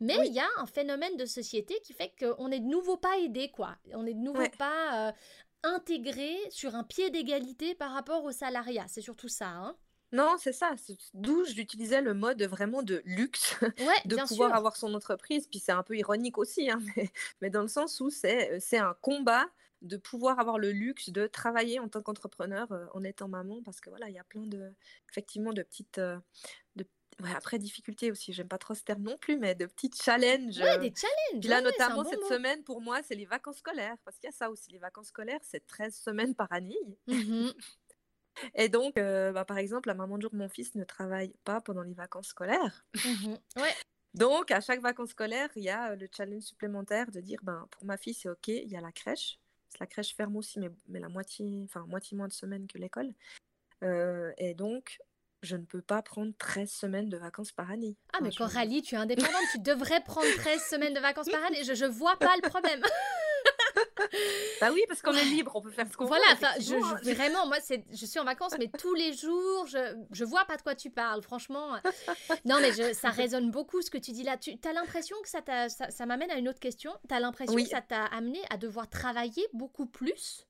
Mais 0.00 0.14
il 0.14 0.20
Oui. 0.20 0.30
y 0.32 0.40
a 0.40 0.48
un 0.58 0.66
phénomène 0.66 1.16
de 1.16 1.24
société 1.24 1.80
qui 1.82 1.94
fait 1.94 2.12
qu'on 2.20 2.48
n'est 2.48 2.60
de 2.60 2.66
nouveau 2.66 2.96
pas 2.98 3.18
aidé, 3.18 3.50
quoi. 3.50 3.76
On 3.94 4.02
n'est 4.02 4.14
de 4.14 4.20
nouveau 4.20 4.40
Ouais. 4.40 4.50
pas 4.58 5.08
euh, 5.08 5.12
intégré 5.64 6.36
sur 6.50 6.74
un 6.74 6.84
pied 6.84 7.10
d'égalité 7.10 7.74
par 7.74 7.92
rapport 7.92 8.24
au 8.24 8.30
salariat. 8.32 8.84
C'est 8.88 9.00
surtout 9.00 9.28
ça. 9.28 9.48
Hein. 9.48 9.76
Non, 10.12 10.36
c'est 10.38 10.52
ça. 10.52 10.74
D'où 11.14 11.44
j'utilisais 11.44 12.00
le 12.00 12.14
mode 12.14 12.42
vraiment 12.44 12.82
de 12.82 13.02
luxe, 13.04 13.56
Ouais, 13.78 13.86
de 14.06 14.16
pouvoir 14.26 14.50
sûr. 14.50 14.54
avoir 14.56 14.76
son 14.76 14.94
entreprise. 14.94 15.46
Puis 15.48 15.58
c'est 15.58 15.72
un 15.72 15.82
peu 15.82 15.96
ironique 15.96 16.38
aussi, 16.38 16.70
hein, 16.70 16.80
mais, 16.96 17.10
mais 17.42 17.50
dans 17.50 17.62
le 17.62 17.68
sens 17.68 18.00
où 18.00 18.10
c'est 18.10 18.60
un 18.78 18.94
combat 19.02 19.46
de 19.82 19.96
pouvoir 19.96 20.40
avoir 20.40 20.58
le 20.58 20.72
luxe 20.72 21.10
de 21.10 21.26
travailler 21.28 21.78
en 21.78 21.88
tant 21.88 22.02
qu'entrepreneur 22.02 22.72
euh, 22.72 22.86
en 22.94 23.04
étant 23.04 23.28
maman, 23.28 23.62
parce 23.62 23.80
que 23.80 23.90
voilà, 23.90 24.08
il 24.08 24.14
y 24.14 24.18
a 24.18 24.24
plein 24.24 24.44
de, 24.46 24.72
effectivement, 25.08 25.52
de 25.52 25.62
petites, 25.62 25.98
euh, 25.98 26.18
de, 26.74 26.84
ouais, 27.22 27.30
après 27.36 27.58
difficultés 27.60 28.10
aussi. 28.10 28.32
J'aime 28.32 28.48
pas 28.48 28.58
trop 28.58 28.74
ce 28.74 28.82
terme 28.82 29.02
non 29.02 29.16
plus, 29.18 29.36
mais 29.36 29.54
de 29.54 29.66
petits 29.66 29.90
challenges. 29.94 30.58
Ouais, 30.58 30.78
des 30.78 30.92
challenges. 30.94 31.40
Puis 31.40 31.48
là, 31.48 31.60
notamment, 31.60 32.02
bon 32.02 32.10
cette 32.10 32.20
mot. 32.20 32.28
semaine, 32.28 32.64
pour 32.64 32.80
moi, 32.80 33.02
c'est 33.04 33.14
les 33.14 33.26
vacances 33.26 33.58
scolaires. 33.58 33.96
Parce 34.04 34.18
qu'il 34.18 34.28
y 34.28 34.32
a 34.32 34.36
ça 34.36 34.50
aussi. 34.50 34.70
Les 34.72 34.78
vacances 34.78 35.08
scolaires, 35.08 35.40
c'est 35.42 35.64
13 35.66 35.94
semaines 35.94 36.34
par 36.34 36.50
année. 36.52 36.78
Mhm. 37.06 37.52
Et 38.54 38.68
donc, 38.68 38.96
euh, 38.96 39.32
bah, 39.32 39.44
par 39.44 39.58
exemple, 39.58 39.88
la 39.88 39.94
maman 39.94 40.16
de 40.16 40.22
jour 40.22 40.34
mon 40.34 40.48
fils 40.48 40.74
ne 40.74 40.84
travaille 40.84 41.34
pas 41.44 41.60
pendant 41.60 41.82
les 41.82 41.94
vacances 41.94 42.28
scolaires. 42.28 42.84
Mhm. 43.04 43.38
Ouais. 43.56 43.74
Donc, 44.14 44.50
à 44.50 44.60
chaque 44.60 44.80
vacances 44.80 45.10
scolaires, 45.10 45.50
il 45.56 45.64
y 45.64 45.70
a 45.70 45.92
euh, 45.92 45.96
le 45.96 46.08
challenge 46.14 46.42
supplémentaire 46.42 47.10
de 47.10 47.20
dire, 47.20 47.40
ben, 47.42 47.66
pour 47.70 47.84
ma 47.84 47.96
fille, 47.96 48.14
c'est 48.14 48.28
OK, 48.28 48.48
il 48.48 48.68
y 48.68 48.76
a 48.76 48.80
la 48.80 48.92
crèche. 48.92 49.38
La 49.80 49.86
crèche 49.86 50.14
ferme 50.14 50.36
aussi, 50.36 50.58
mais, 50.58 50.70
mais 50.88 50.98
la 50.98 51.08
moitié, 51.08 51.46
enfin, 51.64 51.84
moitié 51.86 52.16
moins 52.16 52.28
de 52.28 52.32
semaines 52.32 52.66
que 52.66 52.78
l'école. 52.78 53.12
Euh, 53.84 54.32
et 54.38 54.54
donc, 54.54 54.98
je 55.42 55.56
ne 55.56 55.64
peux 55.64 55.82
pas 55.82 56.02
prendre 56.02 56.32
13 56.36 56.70
semaines 56.70 57.08
de 57.08 57.16
vacances 57.16 57.52
par 57.52 57.70
année. 57.70 57.96
Ah, 58.12 58.18
mais 58.22 58.32
Coralie, 58.32 58.82
tu 58.82 58.94
es 58.94 58.98
indépendante, 58.98 59.44
tu 59.52 59.60
devrais 59.60 60.02
prendre 60.02 60.26
13 60.38 60.60
semaines 60.62 60.94
de 60.94 61.00
vacances 61.00 61.28
par 61.28 61.44
année. 61.44 61.62
Je, 61.64 61.74
je 61.74 61.84
vois 61.84 62.16
pas 62.16 62.34
le 62.42 62.48
problème. 62.48 62.82
Bah 64.60 64.70
oui, 64.72 64.82
parce 64.88 65.02
qu'on 65.02 65.14
est 65.14 65.24
libre, 65.24 65.52
on 65.54 65.60
peut 65.60 65.70
faire 65.70 65.86
ce 65.90 65.96
qu'on 65.96 66.06
Voilà, 66.06 66.24
veut. 66.30 66.34
enfin, 66.34 66.52
je, 66.58 67.14
vraiment, 67.14 67.46
moi, 67.46 67.58
je 67.90 68.06
suis 68.06 68.18
en 68.18 68.24
vacances, 68.24 68.54
mais 68.58 68.68
tous 68.78 68.94
les 68.94 69.12
jours, 69.12 69.66
je, 69.66 69.96
je 70.10 70.24
vois 70.24 70.44
pas 70.44 70.56
de 70.56 70.62
quoi 70.62 70.74
tu 70.74 70.90
parles, 70.90 71.22
franchement. 71.22 71.76
Non, 72.44 72.58
mais 72.60 72.72
je- 72.72 72.92
ça 72.92 73.10
résonne 73.10 73.50
beaucoup 73.50 73.82
ce 73.82 73.90
que 73.90 73.98
tu 73.98 74.12
dis 74.12 74.22
là. 74.24 74.36
Tu 74.36 74.58
as 74.64 74.72
l'impression 74.72 75.16
que 75.22 75.28
ça, 75.28 75.40
ça, 75.68 75.90
ça 75.90 76.06
m'amène 76.06 76.30
à 76.30 76.38
une 76.38 76.48
autre 76.48 76.60
question. 76.60 76.92
Tu 77.08 77.14
as 77.14 77.20
l'impression 77.20 77.54
Oui. 77.54 77.64
que 77.64 77.70
ça 77.70 77.82
t'a 77.82 78.04
amené 78.06 78.40
à 78.50 78.56
devoir 78.56 78.88
travailler 78.88 79.46
beaucoup 79.52 79.86
plus? 79.86 80.46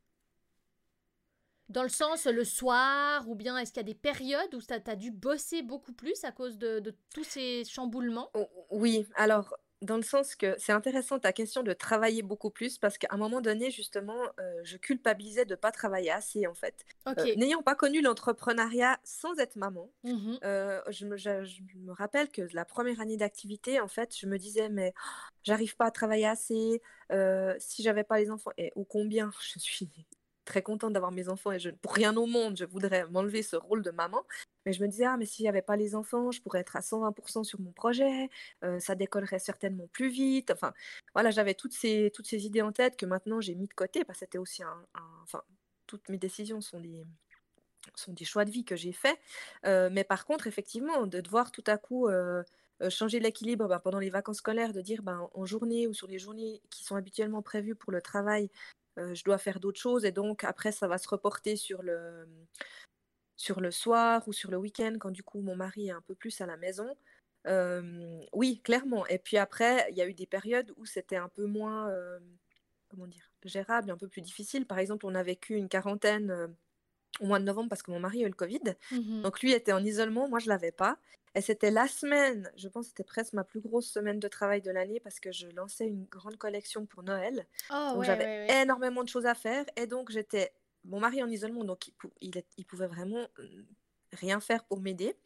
Dans 1.69 1.83
le 1.83 1.91
sens 1.91 2.25
le 2.25 2.45
soir, 2.45 3.29
ou 3.29 3.35
bien 3.35 3.59
est-ce 3.59 3.73
qu'il 3.73 3.81
y 3.81 3.85
a 3.85 3.93
des 3.93 3.95
périodes 3.95 4.55
où 4.55 4.61
tu 4.63 4.73
as 4.73 4.97
dû 4.97 5.11
bosser 5.11 5.63
beaucoup 5.63 5.93
plus 5.93 6.25
à 6.25 6.33
cause 6.33 6.57
de, 6.57 6.79
de 6.81 6.95
tous 7.13 7.25
ces 7.25 7.65
chamboulements? 7.65 8.31
O- 8.33 8.49
Oui, 8.71 9.07
alors, 9.17 9.55
dans 9.83 9.97
le 9.97 10.03
sens 10.03 10.35
que 10.35 10.55
c'est 10.59 10.73
intéressant 10.73 11.19
ta 11.19 11.33
question 11.33 11.63
de 11.63 11.73
travailler 11.73 12.23
beaucoup 12.23 12.51
plus, 12.51 12.79
parce 12.79 12.99
qu'à 12.99 13.09
un 13.11 13.17
moment 13.17 13.41
donné, 13.41 13.71
justement, 13.71 14.21
euh, 14.41 14.61
je 14.65 14.77
culpabilisais 14.77 15.45
de 15.45 15.53
ne 15.53 15.57
pas 15.57 15.71
travailler 15.73 16.11
assez, 16.11 16.47
en 16.47 16.55
fait. 16.55 16.85
Euh, 17.19 17.29
N'ayant 17.37 17.63
pas 17.63 17.75
connu 17.75 18.01
l'entrepreneuriat 18.03 18.99
sans 19.05 19.39
être 19.39 19.57
maman, 19.57 19.93
Mhm. 20.03 20.39
euh, 20.45 20.81
je, 20.91 21.07
me, 21.07 21.17
je- 21.17 21.45
je 21.45 21.63
me 21.79 21.93
rappelle 21.93 22.29
que 22.31 22.43
la 22.53 22.65
première 22.65 23.01
année 23.01 23.17
d'activité, 23.17 23.81
en 23.81 23.89
fait, 23.89 24.17
je 24.17 24.27
me 24.27 24.39
disais, 24.39 24.69
mais 24.69 24.93
oh, 24.97 25.01
j'arrive 25.45 25.77
pas 25.77 25.87
à 25.87 25.91
travailler 25.91 26.27
assez, 26.27 26.83
si 27.59 27.83
j'avais 27.83 28.05
pas 28.05 28.19
les 28.19 28.31
enfants, 28.31 28.51
et 28.59 28.73
ô 28.77 28.85
combien 28.85 29.31
je 29.41 29.59
suis 29.59 29.91
très 30.45 30.63
contente 30.63 30.93
d'avoir 30.95 31.13
mes 31.13 31.29
enfants, 31.29 31.53
et 31.53 31.59
je, 31.59 31.71
pour 31.71 31.93
rien 31.95 32.17
au 32.17 32.27
monde, 32.27 32.57
je 32.57 32.65
voudrais 32.65 33.07
m'enlever 33.09 33.43
ce 33.43 33.57
rôle 33.57 33.83
de 33.83 33.91
maman. 33.91 34.25
Mais 34.69 34.75
je 34.75 34.83
me 34.83 34.89
disais, 34.89 35.07
ah, 35.07 35.17
mais 35.17 35.25
s'il 35.25 35.45
n'y 35.45 35.49
avait 35.49 35.63
pas 35.63 35.77
les 35.77 35.95
enfants, 35.95 36.31
je 36.31 36.43
pourrais 36.43 36.61
être 36.61 36.77
à 36.77 36.81
120% 36.81 37.43
sur 37.43 37.59
mon 37.59 37.73
projet, 37.73 38.29
euh, 38.65 38.79
ça 38.79 38.95
décollerait 38.95 39.39
certainement 39.39 39.87
plus 39.95 40.11
vite. 40.11 40.51
Enfin, 40.51 40.75
voilà, 41.15 41.31
j'avais 41.31 41.55
toutes 41.55 41.73
ces, 41.73 42.11
toutes 42.13 42.27
ces 42.27 42.45
idées 42.45 42.61
en 42.61 42.71
tête 42.71 42.99
que 42.99 43.07
maintenant 43.07 43.41
j'ai 43.41 43.55
mis 43.55 43.67
de 43.67 43.73
côté, 43.73 44.05
parce 44.05 44.19
que 44.19 44.27
c'était 44.27 44.37
aussi 44.37 44.63
un, 44.63 44.87
Enfin, 45.23 45.43
toutes 45.87 46.07
mes 46.11 46.19
décisions 46.19 46.61
sont 46.61 46.81
des, 46.81 47.07
sont 47.95 48.13
des 48.13 48.27
choix 48.27 48.45
de 48.45 48.51
vie 48.51 48.67
que 48.67 48.77
j'ai 48.77 48.93
faits. 48.93 49.19
Euh, 49.65 49.89
mais 49.91 50.05
par 50.05 50.27
contre, 50.27 50.47
effectivement, 50.47 51.07
de 51.07 51.23
devoir 51.23 51.51
tout 51.51 51.65
à 51.67 51.79
coup 51.79 52.07
euh, 52.07 52.43
changer 52.91 53.21
l'équilibre 53.21 53.69
ben, 53.69 53.79
pendant 53.79 54.01
les 54.01 54.11
vacances 54.11 54.39
scolaires, 54.39 54.75
de 54.75 54.83
dire 54.83 55.03
ben, 55.03 55.31
en 55.33 55.47
journée 55.47 55.87
ou 55.87 55.95
sur 55.95 56.09
les 56.09 56.19
journées 56.19 56.61
qui 56.69 56.85
sont 56.85 56.97
habituellement 56.97 57.41
prévues 57.41 57.75
pour 57.75 57.91
le 57.91 58.03
travail, 58.03 58.51
je 58.99 59.23
dois 59.23 59.39
faire 59.39 59.61
d'autres 59.61 59.79
choses 59.79 60.05
et 60.05 60.11
donc 60.11 60.43
après 60.43 60.73
ça 60.73 60.89
va 60.89 60.99
se 60.99 61.09
reporter 61.09 61.55
sur 61.55 61.85
le, 61.85 62.27
sur 63.39 63.61
le 63.61 63.71
soir 63.71 64.27
ou 64.27 64.33
sur 64.35 64.51
le 64.51 64.59
week-end 64.59 64.97
quand 64.99 65.13
du 65.13 65.23
coup 65.23 65.41
mon 65.41 65.57
mari 65.57 65.89
est 65.89 65.93
un 65.93 66.03
peu 66.03 66.15
plus 66.15 66.39
à 66.43 66.47
la 66.47 66.59
maison. 66.59 66.95
Euh, 67.47 68.21
oui, 68.33 68.61
clairement. 68.63 69.07
Et 69.07 69.19
puis 69.19 69.39
après, 69.39 69.87
il 69.91 69.97
y 69.97 70.03
a 70.03 70.07
eu 70.07 70.13
des 70.13 70.27
périodes 70.27 70.75
où 70.77 70.85
c'était 70.85 71.17
un 71.17 71.29
peu 71.29 71.47
moins, 71.47 71.89
euh, 71.89 72.19
comment 72.91 73.07
dire, 73.07 73.31
gérable, 73.45 73.91
un 73.91 73.97
peu 73.97 74.09
plus 74.09 74.23
difficile. 74.23 74.67
Par 74.67 74.79
exemple, 74.79 75.07
on 75.07 75.15
a 75.15 75.23
vécu 75.23 75.55
une 75.55 75.69
quarantaine 75.69 76.31
euh, 76.31 76.49
au 77.21 77.27
mois 77.27 77.39
de 77.39 77.45
novembre 77.45 77.69
parce 77.69 77.83
que 77.83 77.93
mon 77.93 78.01
mari 78.01 78.25
a 78.25 78.27
eu 78.27 78.31
le 78.31 78.35
Covid. 78.35 78.75
Mhm. 78.91 79.23
Donc 79.23 79.41
lui 79.41 79.53
était 79.53 79.73
en 79.73 79.83
isolement, 79.85 80.29
moi 80.29 80.41
je 80.41 80.49
l'avais 80.49 80.73
pas. 80.73 80.99
Et 81.37 81.41
c'était 81.41 81.71
la 81.71 81.87
semaine, 81.87 82.51
je 82.57 82.67
pense 82.67 82.87
que 82.87 82.89
c'était 82.89 83.05
presque 83.05 83.35
ma 83.35 83.45
plus 83.45 83.61
grosse 83.61 83.89
semaine 83.89 84.19
de 84.19 84.29
travail 84.29 84.63
de 84.63 84.73
l'année 84.73 84.99
parce 84.99 85.21
que 85.21 85.31
je 85.31 85.47
lançais 85.49 85.87
une 85.87 86.07
grande 86.07 86.37
collection 86.37 86.87
pour 86.87 87.05
Noël. 87.05 87.47
Oh, 87.71 87.95
ouais, 87.97 88.07
j'avais 88.07 88.25
ouais, 88.25 88.47
ouais. 88.49 88.63
énormément 88.63 89.05
de 89.05 89.09
choses 89.09 89.27
à 89.27 89.35
faire 89.35 89.65
et 89.77 89.87
donc 89.87 90.11
j'étais 90.11 90.53
mon 90.89 91.01
mari 91.01 91.23
en 91.23 91.29
isolement 91.29 91.65
donc 91.65 91.91
il, 92.21 92.65
pouvait 92.65 92.87
vraiment 92.87 93.27
euh, 93.39 93.65
rien 94.13 94.41
faire 94.41 94.65
pour 94.65 94.81
m'aider. 94.81 95.17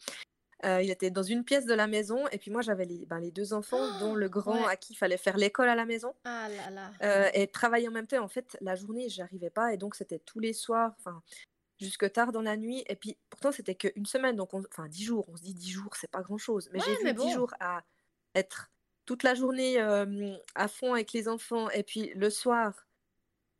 Euh, 0.64 0.80
il 0.80 0.90
était 0.90 1.10
dans 1.10 1.24
une 1.24 1.42
pièce 1.44 1.66
de 1.66 1.74
la 1.74 1.88
maison 1.88 2.28
et 2.28 2.38
puis 2.38 2.52
moi 2.52 2.62
j'avais 2.62 2.84
les, 2.84 3.04
ben, 3.06 3.18
les 3.18 3.32
deux 3.32 3.52
enfants 3.52 3.98
dont 3.98 4.14
le 4.14 4.28
grand 4.28 4.62
ouais. 4.62 4.68
à 4.68 4.76
qui 4.76 4.92
il 4.92 4.96
fallait 4.96 5.16
faire 5.16 5.36
l'école 5.36 5.68
à 5.68 5.74
la 5.74 5.84
maison 5.86 6.14
Ah 6.24 6.48
là 6.48 6.70
là. 6.70 6.92
euh, 7.02 7.30
et 7.34 7.48
travailler 7.48 7.88
en 7.88 7.90
même 7.90 8.06
temps. 8.06 8.22
En 8.22 8.28
fait, 8.28 8.56
la 8.60 8.76
journée, 8.76 9.08
j'arrivais 9.08 9.50
pas 9.50 9.72
et 9.72 9.76
donc 9.76 9.96
c'était 9.96 10.20
tous 10.20 10.38
les 10.38 10.52
soirs, 10.52 10.94
enfin 11.00 11.20
jusque 11.80 12.12
tard 12.12 12.30
dans 12.30 12.42
la 12.42 12.56
nuit. 12.56 12.84
Et 12.88 12.94
puis 12.94 13.16
pourtant, 13.28 13.50
c'était 13.50 13.74
qu'une 13.74 14.06
semaine, 14.06 14.36
donc 14.36 14.54
on- 14.54 14.62
enfin 14.70 14.86
dix 14.86 15.02
jours. 15.02 15.28
On 15.28 15.36
se 15.36 15.42
dit 15.42 15.54
dix 15.54 15.70
jours, 15.70 15.96
c'est 15.96 16.10
pas 16.10 16.22
grand 16.22 16.38
chose. 16.38 16.68
Mais 16.72 16.78
Ouais, 16.78 16.84
j'ai 16.86 17.04
vu 17.04 17.12
dix 17.12 17.24
bon. 17.24 17.32
jours 17.32 17.54
à 17.58 17.82
être 18.36 18.70
toute 19.04 19.24
la 19.24 19.34
journée 19.34 19.80
euh, 19.80 20.36
à 20.54 20.68
fond 20.68 20.94
avec 20.94 21.12
les 21.12 21.26
enfants 21.26 21.68
et 21.70 21.82
puis 21.82 22.12
le 22.14 22.30
soir 22.30 22.86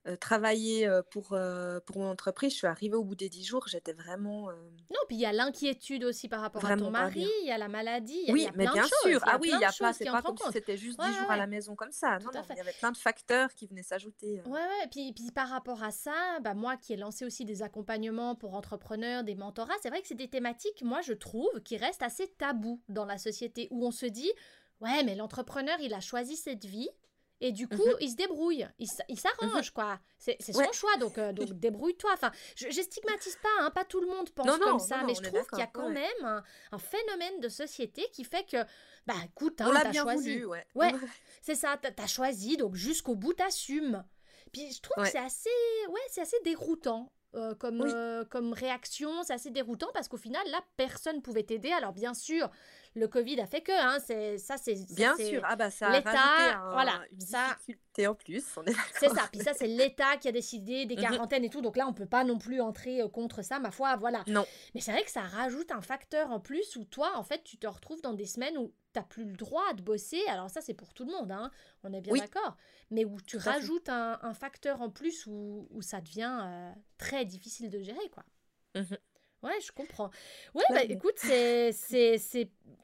euh, 0.09 0.17
travailler 0.17 0.87
euh, 0.88 1.01
pour, 1.11 1.33
euh, 1.33 1.79
pour 1.87 1.99
mon 1.99 2.11
entreprise. 2.11 2.53
Je 2.53 2.57
suis 2.59 2.67
arrivée 2.67 2.97
au 2.97 3.05
bout 3.05 3.15
des 3.15 3.29
dix 3.29 3.45
jours, 3.45 3.69
j'étais 3.69 3.93
vraiment. 3.93 4.51
euh, 4.51 4.55
Non, 4.91 4.99
puis 5.07 5.17
il 5.17 5.21
y 5.21 5.27
a 5.27 5.33
l'inquiétude 5.33 6.03
aussi 6.05 6.29
par 6.29 6.41
rapport 6.41 6.65
à 6.65 6.77
ton 6.77 6.91
mari, 6.91 7.27
il 7.43 7.47
y 7.47 7.53
a 7.53 7.59
la 7.59 7.69
maladie, 7.69 8.19
il 8.23 8.27
y 8.27 8.31
a, 8.31 8.33
Oui, 8.33 8.43
y 8.43 8.47
a 8.47 8.53
mais 8.57 8.65
plein 8.65 8.73
bien 8.73 8.83
de 8.83 8.88
sûr. 8.88 8.97
Il 9.07 9.12
y 9.12 9.15
a 9.15 9.21
Ah 9.27 9.38
oui, 9.41 9.51
il 9.55 9.61
y 9.61 9.65
a 9.65 9.71
pas, 9.79 9.93
c'est 9.93 10.05
pas 10.05 10.21
comme 10.23 10.37
si 10.38 10.53
c'était 10.53 10.77
juste 10.77 10.99
Ouais, 10.99 11.07
10 11.07 11.12
ouais, 11.12 11.19
jours 11.21 11.31
à 11.31 11.37
la 11.37 11.47
maison 11.47 11.77
comme 11.77 11.93
ça. 11.93 12.19
Tout 12.19 12.27
Non, 12.35 12.43
il 12.51 12.57
y 12.57 12.61
avait 12.61 12.73
plein 12.73 12.91
de 12.91 12.97
facteurs 12.97 13.55
qui 13.55 13.67
venaient 13.69 13.83
s'ajouter. 13.85 14.41
euh. 14.41 14.49
Ouais, 14.49 14.59
ouais, 14.61 14.85
et 14.85 14.88
puis, 14.88 15.12
puis 15.12 15.31
par 15.31 15.49
rapport 15.49 15.83
à 15.85 15.93
ça, 15.93 16.41
bah 16.43 16.55
moi 16.55 16.77
qui 16.77 16.93
ai 16.95 16.97
lancé 16.97 17.25
aussi 17.25 17.45
des 17.45 17.62
accompagnements 17.62 18.35
pour 18.35 18.55
entrepreneurs, 18.55 19.23
des 19.23 19.37
mentorats, 19.37 19.75
c'est 19.83 19.88
vrai 19.91 20.03
que 20.03 20.09
c'est 20.09 20.15
des 20.17 20.29
thématiques, 20.29 20.83
moi 20.83 21.01
je 21.01 21.12
trouve, 21.12 21.61
qui 21.65 21.77
restent 21.77 22.03
assez 22.03 22.27
tabous 22.38 22.83
dans 22.88 23.05
la 23.05 23.19
société, 23.19 23.69
où 23.71 23.87
on 23.87 23.93
se 23.93 24.07
dit, 24.07 24.31
ouais, 24.81 25.05
mais 25.05 25.15
l'entrepreneur, 25.15 25.77
il 25.81 25.95
a 25.95 26.01
choisi 26.01 26.37
cette 26.37 26.65
vie, 26.65 26.88
et 27.45 27.51
du 27.53 27.67
coup, 27.69 27.75
Mhm. 27.85 27.97
il 28.01 28.11
se 28.11 28.17
débrouille, 28.17 28.67
il, 28.79 29.19
s'arrange, 29.19 29.73
quoi. 29.73 29.99
C'est 30.17 30.41
son 30.41 30.73
choix, 30.73 30.97
donc, 30.99 31.19
euh, 31.19 31.33
donc 31.33 31.53
débrouille-toi. 31.59 32.13
Enfin, 32.15 32.31
je, 32.57 32.71
je 32.71 32.81
stigmatise 32.81 33.37
pas, 33.43 33.49
hein, 33.65 33.71
pas 33.71 33.85
tout 33.85 34.01
le 34.01 34.07
monde 34.07 34.31
pense 34.31 34.47
Non, 34.47 34.59
non, 34.59 34.65
comme 34.67 34.79
ça, 34.79 34.99
non, 34.99 35.07
mais 35.09 35.15
je 35.17 35.23
trouve 35.23 35.45
qu'il 35.49 35.59
y 35.59 35.63
a 35.63 35.67
quand 35.67 35.89
ouais. 35.89 35.93
même 35.93 36.25
un, 36.25 36.43
un 36.71 36.79
phénomène 36.79 37.41
de 37.41 37.49
société 37.49 38.09
qui 38.13 38.23
fait 38.23 38.45
que, 38.49 38.59
bah 39.07 39.15
écoute, 39.25 39.61
hein, 39.61 39.71
t'as 39.75 39.91
bien 39.91 40.03
choisi. 40.05 40.35
voulu, 40.35 40.45
ouais. 40.47 40.65
Ouais. 40.77 40.93
C'est 41.43 41.57
ça, 41.57 41.77
t'as 41.83 41.91
as 42.03 42.07
choisi, 42.07 42.57
donc 42.57 42.77
jusqu'au 42.77 43.17
bout 43.17 43.33
t'assumes. 43.35 44.05
Puis 44.53 44.73
je 44.73 44.81
trouve 44.81 45.03
que 45.05 45.11
c'est 45.11 45.19
assez, 45.19 45.49
ouais, 45.89 46.01
c'est 46.09 46.21
assez 46.21 46.37
déroutant 46.45 47.11
euh, 47.35 47.55
comme, 47.55 47.81
Oui. 47.81 47.91
euh, 47.95 48.25
comme 48.27 48.53
réaction, 48.53 49.23
c'est 49.23 49.33
assez 49.33 49.51
déroutant 49.51 49.89
parce 49.95 50.07
qu'au 50.07 50.19
final, 50.19 50.47
là, 50.51 50.61
personne 50.77 51.23
pouvait 51.23 51.43
t'aider. 51.45 51.73
Alors 51.73 51.93
bien 51.95 52.13
sûr, 52.13 52.51
le 52.95 53.09
Covid 53.09 53.41
a 53.41 53.47
fait 53.47 53.61
que, 53.63 53.73
hein, 53.73 53.99
c'est 54.05 54.37
ça, 54.39 54.57
c'est 54.59 54.75
Bien 54.95 55.17
sûr, 55.17 55.43
ah 55.45 55.57
bah 55.57 55.71
ça 55.71 55.91
l'État, 55.91 56.11
un- 56.59 56.73
voilà, 56.73 57.01
une 57.11 57.21
ça- 57.21 57.49
difficulté 57.59 58.07
en 58.07 58.15
plus, 58.15 58.45
on 58.57 58.65
est 58.65 58.75
C'est 58.99 59.09
ça. 59.09 59.29
Puis 59.33 59.41
ça, 59.41 59.55
c'est 59.55 59.67
l'État 59.67 60.17
qui 60.19 60.29
a 60.29 60.33
décidé 60.33 60.85
des 60.87 60.97
Mhm. 60.97 61.03
quarantaines 61.03 61.45
et 61.45 61.51
tout. 61.51 61.61
Donc 61.63 61.77
là, 61.77 61.87
on 61.87 61.93
peut 61.95 62.07
pas 62.07 62.25
non 62.25 62.39
plus 62.39 62.61
entrer 62.61 63.01
euh, 63.03 63.09
contre 63.09 63.43
ça, 63.43 63.59
ma 63.59 63.71
foi. 63.71 63.97
Voilà. 63.97 64.25
Non, 64.27 64.45
Mais 64.75 64.81
c'est 64.81 64.93
vrai 64.93 65.05
que 65.05 65.11
ça 65.11 65.23
rajoute 65.23 65.71
un 65.73 65.81
facteur 65.83 66.31
en 66.31 66.41
plus 66.41 66.77
où 66.77 66.85
toi, 66.85 67.13
en 67.17 67.23
fait, 67.23 67.43
tu 67.45 67.57
te 67.59 67.67
retrouves 67.67 68.01
dans 68.03 68.13
des 68.15 68.27
semaines 68.27 68.57
où 68.59 68.73
t'as 68.93 69.03
plus 69.03 69.25
le 69.25 69.33
droit 69.37 69.73
de 69.75 69.83
bosser. 69.83 70.21
Alors 70.29 70.51
ça, 70.51 70.61
c'est 70.61 70.75
pour 70.75 70.93
tout 70.93 71.05
le 71.07 71.13
monde, 71.13 71.33
hein, 71.33 71.51
on 71.85 71.93
est 71.95 72.01
bien 72.03 72.13
Oui. 72.13 72.21
d'accord. 72.21 72.57
Mais 72.91 73.07
où 73.07 73.19
tu 73.23 73.39
rajoutes 73.39 73.89
un, 73.89 74.19
un 74.23 74.35
facteur 74.35 74.83
en 74.83 74.91
plus 74.91 75.27
où, 75.27 75.67
où 75.71 75.81
ça 75.81 76.01
devient 76.03 76.39
euh, 76.43 76.73
très 76.99 77.25
difficile 77.25 77.71
de 77.71 77.81
gérer, 77.83 78.11
quoi. 78.11 78.25
Mhm. 78.75 78.99
Ouais, 79.43 79.61
je 79.61 79.73
comprends. 79.73 80.11
Ouais, 80.55 80.65
bah 80.71 80.85
écoute, 80.85 81.19
c'est 81.19 81.73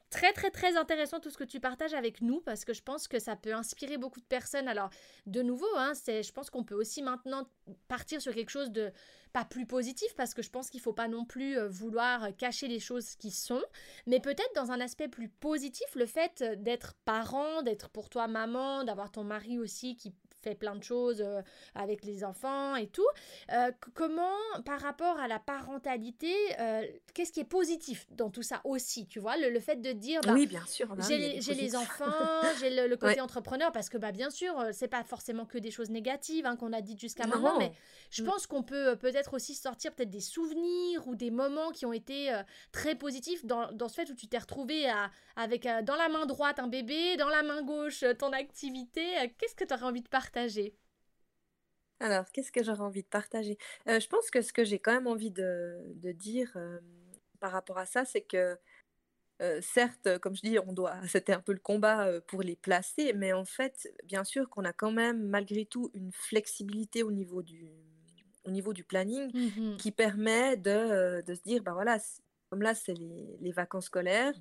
très 0.09 0.33
très 0.33 0.49
très 0.49 0.75
intéressant 0.75 1.19
tout 1.19 1.29
ce 1.29 1.37
que 1.37 1.43
tu 1.43 1.59
partages 1.59 1.93
avec 1.93 2.21
nous 2.21 2.41
parce 2.41 2.65
que 2.65 2.73
je 2.73 2.81
pense 2.81 3.07
que 3.07 3.19
ça 3.19 3.35
peut 3.35 3.53
inspirer 3.53 3.97
beaucoup 3.97 4.19
de 4.19 4.25
personnes. 4.25 4.67
Alors, 4.67 4.89
de 5.27 5.41
nouveau, 5.41 5.67
hein, 5.75 5.93
je 6.07 6.31
pense 6.31 6.49
qu'on 6.49 6.63
peut 6.63 6.75
aussi 6.75 7.01
maintenant 7.01 7.47
partir 7.87 8.21
sur 8.21 8.33
quelque 8.33 8.49
chose 8.49 8.71
de 8.71 8.91
pas 9.33 9.45
plus 9.45 9.67
positif 9.67 10.13
parce 10.15 10.33
que 10.33 10.41
je 10.41 10.49
pense 10.49 10.69
qu'il 10.69 10.81
faut 10.81 10.93
pas 10.93 11.07
non 11.07 11.23
plus 11.23 11.57
euh, 11.57 11.67
vouloir 11.69 12.35
cacher 12.35 12.67
les 12.67 12.79
choses 12.79 13.15
qui 13.15 13.29
sont, 13.29 13.61
mais 14.07 14.19
peut-être 14.19 14.55
dans 14.55 14.71
un 14.71 14.81
aspect 14.81 15.07
plus 15.07 15.29
positif, 15.29 15.85
le 15.93 16.07
fait 16.07 16.43
d'être 16.57 16.95
parent, 17.05 17.61
d'être 17.61 17.89
pour 17.89 18.09
toi 18.09 18.27
maman, 18.27 18.83
d'avoir 18.83 19.11
ton 19.11 19.23
mari 19.23 19.59
aussi 19.59 19.95
qui 19.95 20.15
fait 20.41 20.55
plein 20.55 20.75
de 20.75 20.83
choses 20.83 21.21
euh, 21.21 21.41
avec 21.75 22.03
les 22.03 22.23
enfants 22.23 22.75
et 22.75 22.87
tout. 22.87 23.07
Euh, 23.51 23.71
comment, 23.93 24.37
par 24.65 24.79
rapport 24.79 25.17
à 25.19 25.27
la 25.27 25.39
parentalité, 25.39 26.33
euh, 26.59 26.83
qu'est-ce 27.13 27.31
qui 27.31 27.41
est 27.41 27.45
positif 27.45 28.07
dans 28.11 28.29
tout 28.29 28.43
ça 28.43 28.61
aussi 28.63 29.07
Tu 29.07 29.19
vois, 29.19 29.37
le, 29.37 29.59
fait 29.59 29.77
de 29.77 29.91
dire, 29.91 30.21
bah, 30.21 30.31
oui, 30.33 30.47
bien 30.47 30.65
sûr, 30.65 30.87
j'ai 31.07 31.17
les, 31.17 31.75
enfants, 31.75 32.05
j'ai 32.59 32.69
le, 32.69 32.95
côté 32.95 33.21
entrepreneur, 33.21 33.71
parce 33.71 33.89
que 33.89 33.97
bah 33.97 34.11
bien 34.11 34.29
sûr, 34.29 34.55
c'est 34.71 34.87
pas 34.87 35.03
forcément 35.03 35.45
que 35.45 35.57
des 35.57 35.71
choses 35.71 35.89
négatives 35.89 36.45
hein, 36.45 36.55
qu'on 36.55 36.73
a 36.73 36.81
dites 36.81 36.99
jusqu'à 36.99 37.27
maintenant, 37.27 37.57
mais 37.57 37.71
je 38.09 38.23
mm. 38.23 38.25
pense 38.25 38.47
qu'on 38.47 38.63
peut 38.63 38.95
peut-être 38.95 39.33
aussi 39.33 39.53
sortir 39.53 39.93
peut-être 39.93 40.09
des 40.09 40.21
souvenirs 40.21 41.07
ou 41.07 41.15
des 41.15 41.31
moments 41.31 41.71
qui 41.71 41.85
ont 41.85 41.93
été 41.93 42.33
très 42.71 42.95
positifs 42.95 43.45
dans, 43.45 43.71
dans, 43.71 43.87
ce 43.87 43.95
fait 43.95 44.09
où 44.09 44.15
tu 44.15 44.27
t'es 44.27 44.37
retrouvé 44.37 44.89
à, 44.89 45.11
avec 45.35 45.67
dans 45.83 45.95
la 45.95 46.09
main 46.09 46.25
droite 46.25 46.59
un 46.59 46.67
bébé, 46.67 47.17
dans 47.17 47.29
la 47.29 47.43
main 47.43 47.61
gauche 47.61 48.03
ton 48.17 48.31
activité. 48.31 49.03
Qu'est-ce 49.37 49.55
que 49.55 49.63
tu 49.63 49.73
aurais 49.73 49.83
envie 49.83 50.01
de 50.01 50.07
partager 50.07 50.28
alors, 51.99 52.31
qu'est-ce 52.31 52.51
que 52.51 52.63
j'aurais 52.63 52.81
envie 52.81 53.03
de 53.03 53.07
partager? 53.07 53.57
Euh, 53.87 53.99
Je 53.99 54.07
pense 54.07 54.31
que 54.31 54.41
ce 54.41 54.53
que 54.53 54.63
j'ai 54.63 54.79
quand 54.79 54.93
même 54.93 55.07
envie 55.07 55.31
de, 55.31 55.93
dire 56.13 56.51
euh, 56.55 56.79
par 57.39 57.51
rapport 57.51 57.77
à 57.77 57.85
ça, 57.85 58.05
c'est 58.05 58.21
que 58.21 58.57
euh, 59.41 59.61
certes, 59.61 60.17
comme 60.19 60.35
je 60.35 60.41
dis, 60.41 60.59
on 60.59 60.73
doit, 60.73 60.95
c'était 61.07 61.33
un 61.33 61.41
peu 61.41 61.51
le 61.51 61.59
combat 61.59 62.09
pour 62.27 62.41
les 62.41 62.55
placer, 62.55 63.13
mais 63.13 63.33
en 63.33 63.45
fait, 63.45 63.93
bien 64.05 64.23
sûr 64.23 64.49
qu'on 64.49 64.63
a 64.63 64.73
quand 64.73 64.91
même 64.91 65.27
malgré 65.27 65.65
tout 65.65 65.91
une 65.93 66.11
flexibilité 66.11 67.03
au 67.03 67.11
niveau 67.11 67.41
du, 67.41 67.69
au 68.45 68.51
niveau 68.51 68.73
du 68.73 68.83
planning 68.83 69.31
mmh 69.33 69.77
qui 69.77 69.91
permet 69.91 70.57
de, 70.57 71.23
se 71.27 71.41
dire, 71.41 71.63
ben 71.63 71.73
voilà, 71.73 71.97
comme 72.49 72.61
là, 72.61 72.75
c'est 72.75 72.93
les, 72.93 73.51
vacances 73.51 73.85
scolaires, 73.85 74.33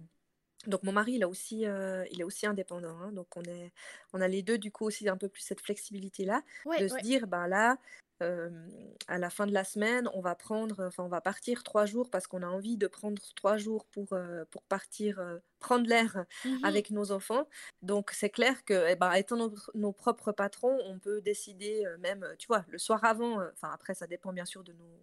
donc 0.66 0.82
mon 0.82 0.92
mari, 0.92 1.12
il, 1.12 1.22
a 1.22 1.28
aussi, 1.28 1.66
euh, 1.66 2.04
il 2.10 2.20
est 2.20 2.24
aussi 2.24 2.46
indépendant. 2.46 2.96
hein, 2.98 3.12
donc 3.12 3.36
on, 3.36 3.42
est, 3.42 3.72
on 4.12 4.20
a 4.20 4.28
les 4.28 4.42
deux, 4.42 4.58
du 4.58 4.70
coup, 4.70 4.84
aussi 4.84 5.08
un 5.08 5.16
peu 5.16 5.28
plus 5.28 5.42
cette 5.42 5.60
flexibilité-là, 5.60 6.42
de 6.80 6.88
se 6.88 7.00
dire, 7.02 7.26
ben 7.26 7.46
là, 7.46 7.78
à 8.20 9.18
la 9.18 9.30
fin 9.30 9.46
de 9.46 9.52
la 9.52 9.64
semaine, 9.64 10.08
on 10.14 10.20
va 10.20 10.34
prendre, 10.34 10.86
enfin, 10.86 11.04
on 11.04 11.08
va 11.08 11.20
partir 11.20 11.62
trois 11.62 11.86
jours 11.86 12.10
parce 12.10 12.26
qu'on 12.26 12.42
a 12.42 12.46
envie 12.46 12.76
de 12.76 12.86
prendre 12.86 13.20
trois 13.36 13.56
jours 13.56 13.84
pour, 13.86 14.14
pour 14.50 14.62
partir 14.64 15.20
prendre 15.58 15.88
l'air 15.88 16.24
mmh 16.44 16.64
avec 16.64 16.90
nos 16.90 17.12
enfants. 17.12 17.48
Donc, 17.82 18.10
c'est 18.12 18.30
clair 18.30 18.64
que, 18.64 18.90
eh 18.90 18.96
ben, 18.96 19.12
étant 19.12 19.50
nos, 19.74 19.92
propres 19.92 20.32
patrons, 20.32 20.78
on 20.86 20.98
peut 20.98 21.20
décider 21.20 21.84
même, 22.00 22.26
tu 22.38 22.46
vois, 22.46 22.64
le 22.68 22.78
soir 22.78 23.04
avant. 23.04 23.40
Enfin, 23.52 23.70
après, 23.72 23.94
ça 23.94 24.06
dépend 24.06 24.32
bien 24.32 24.44
sûr 24.44 24.62
de 24.64 24.72
nos. 24.72 25.00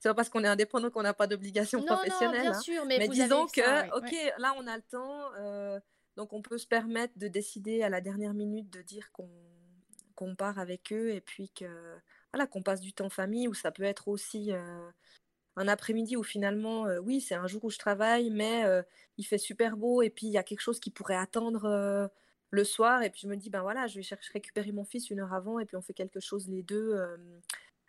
c'est 0.00 0.08
pas 0.08 0.14
parce 0.14 0.28
qu'on 0.28 0.44
est 0.44 0.48
indépendant 0.48 0.90
qu'on 0.90 1.02
n'a 1.02 1.14
pas 1.14 1.26
d'obligation 1.26 1.82
professionnelle. 1.82 2.44
Non, 2.44 2.50
bien 2.50 2.58
hein. 2.58 2.60
sûr, 2.60 2.84
mais, 2.86 3.08
disons 3.08 3.46
que, 3.46 3.96
ok, 3.96 4.34
là, 4.38 4.54
on 4.58 4.66
a 4.66 4.76
le 4.76 4.82
temps. 4.82 5.80
donc, 6.16 6.32
on 6.32 6.42
peut 6.42 6.58
se 6.58 6.66
permettre 6.66 7.14
de 7.16 7.28
décider 7.28 7.82
à 7.82 7.88
la 7.88 8.00
dernière 8.00 8.34
minute 8.34 8.70
de 8.70 8.82
dire 8.82 9.10
qu'on 9.12 9.28
qu'on 10.18 10.34
part 10.34 10.58
avec 10.58 10.92
eux 10.92 11.10
et 11.10 11.20
puis 11.20 11.48
que 11.50 11.64
voilà 12.32 12.48
qu'on 12.48 12.60
passe 12.60 12.80
du 12.80 12.92
temps 12.92 13.06
en 13.06 13.10
famille 13.10 13.46
ou 13.46 13.54
ça 13.54 13.70
peut 13.70 13.84
être 13.84 14.08
aussi 14.08 14.50
euh, 14.50 14.90
un 15.54 15.68
après-midi 15.68 16.16
où 16.16 16.24
finalement 16.24 16.86
euh, 16.86 16.98
oui 16.98 17.20
c'est 17.20 17.36
un 17.36 17.46
jour 17.46 17.64
où 17.64 17.70
je 17.70 17.78
travaille 17.78 18.30
mais 18.30 18.64
euh, 18.64 18.82
il 19.16 19.24
fait 19.24 19.38
super 19.38 19.76
beau 19.76 20.02
et 20.02 20.10
puis 20.10 20.26
il 20.26 20.32
y 20.32 20.36
a 20.36 20.42
quelque 20.42 20.60
chose 20.60 20.80
qui 20.80 20.90
pourrait 20.90 21.14
attendre 21.14 22.10
le 22.50 22.64
soir 22.64 23.04
et 23.04 23.10
puis 23.10 23.20
je 23.22 23.28
me 23.28 23.36
dis 23.36 23.48
ben 23.48 23.62
voilà 23.62 23.86
je 23.86 23.94
vais 23.94 24.02
chercher 24.02 24.32
récupérer 24.32 24.72
mon 24.72 24.84
fils 24.84 25.08
une 25.08 25.20
heure 25.20 25.32
avant 25.32 25.60
et 25.60 25.66
puis 25.66 25.76
on 25.76 25.82
fait 25.82 25.94
quelque 25.94 26.18
chose 26.18 26.48
les 26.48 26.64
deux 26.64 26.96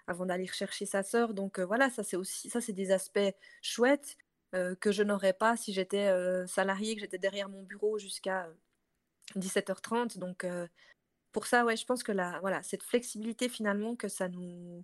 avant 0.05 0.27
d'aller 0.27 0.45
chercher 0.45 0.85
sa 0.85 1.01
sœur. 1.01 1.33
Donc 1.33 1.59
voilà 1.59 1.89
ça 1.89 2.03
c'est 2.03 2.17
aussi 2.17 2.49
ça 2.51 2.61
c'est 2.61 2.73
des 2.73 2.91
aspects 2.91 3.33
chouettes 3.63 4.17
que 4.51 4.91
je 4.91 5.01
n'aurais 5.01 5.33
pas 5.33 5.57
si 5.57 5.73
j'étais 5.73 6.13
salarié 6.45 6.93
que 6.93 7.01
j'étais 7.01 7.17
derrière 7.17 7.49
mon 7.49 7.63
bureau 7.63 7.97
jusqu'à 7.97 8.47
17h30 9.35 10.19
donc 10.19 10.45
pour 11.31 11.45
ça, 11.45 11.65
ouais, 11.65 11.77
je 11.77 11.85
pense 11.85 12.03
que 12.03 12.11
la, 12.11 12.39
voilà, 12.41 12.63
cette 12.63 12.83
flexibilité 12.83 13.49
finalement 13.49 13.95
que 13.95 14.07
ça 14.07 14.29
nous, 14.29 14.83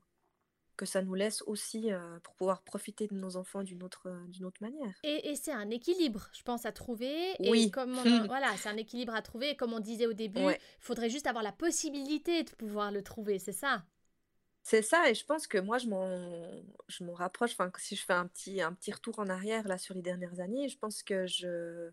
que 0.76 0.86
ça 0.86 1.02
nous 1.02 1.16
laisse 1.16 1.42
aussi 1.44 1.92
euh, 1.92 2.20
pour 2.24 2.36
pouvoir 2.36 2.62
profiter 2.64 3.08
de 3.08 3.16
nos 3.16 3.38
enfants 3.38 3.64
d'une 3.64 3.84
autre, 3.84 4.08
euh, 4.08 4.28
d'une 4.28 4.46
autre 4.46 4.62
manière. 4.62 4.94
Et, 5.04 5.30
et 5.30 5.36
c'est 5.36 5.52
un 5.52 5.70
équilibre, 5.70 6.30
je 6.34 6.44
pense, 6.44 6.66
à 6.66 6.72
trouver. 6.72 7.34
Oui. 7.40 7.66
Et 7.66 7.72
comme 7.72 7.94
voilà, 8.28 8.56
c'est 8.58 8.70
un 8.70 8.78
équilibre 8.78 9.16
à 9.16 9.22
trouver. 9.22 9.52
Et 9.52 9.56
comme 9.56 9.74
on 9.74 9.80
disait 9.80 10.08
au 10.08 10.14
début, 10.14 10.42
il 10.42 10.58
faudrait 10.80 11.10
juste 11.10 11.28
avoir 11.28 11.44
la 11.44 11.52
possibilité 11.52 12.44
de 12.44 12.52
pouvoir 12.52 12.92
le 12.92 13.02
trouver, 13.04 13.40
c'est 13.40 13.54
ça? 13.54 13.86
C'est 14.68 14.82
ça, 14.82 15.12
et 15.12 15.14
je 15.14 15.24
pense 15.24 15.46
que 15.46 15.60
moi, 15.60 15.78
je 15.78 15.88
m'en, 15.88 16.08
je 16.88 17.04
m'en 17.04 17.14
rapproche. 17.14 17.52
Enfin, 17.52 17.72
si 17.78 17.96
je 17.96 18.04
fais 18.04 18.14
un 18.14 18.26
petit, 18.26 18.62
un 18.62 18.74
petit 18.74 18.92
retour 18.92 19.20
en 19.20 19.28
arrière 19.28 19.68
là 19.68 19.78
sur 19.78 19.94
les 19.94 20.02
dernières 20.02 20.40
années, 20.40 20.70
je 20.70 20.78
pense 20.80 21.04
que 21.04 21.28
je, 21.28 21.92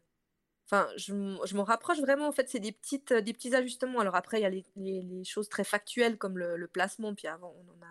Enfin, 0.72 0.88
je, 0.96 1.12
m'en 1.54 1.64
rapproche 1.64 2.00
vraiment. 2.00 2.26
En 2.26 2.32
fait, 2.32 2.48
c'est 2.48 2.58
des, 2.58 2.72
petites, 2.72 3.12
des 3.12 3.34
petits 3.34 3.54
ajustements. 3.54 4.00
Alors 4.00 4.16
après, 4.16 4.40
il 4.40 4.42
y 4.42 4.46
a 4.46 4.50
les, 4.76 5.24
choses 5.24 5.50
très 5.50 5.64
factuelles 5.64 6.16
comme 6.16 6.38
le, 6.38 6.66
placement. 6.66 7.14
Puis 7.14 7.28
avant, 7.28 7.54
on 7.58 7.72
en 7.72 7.86
a, 7.86 7.90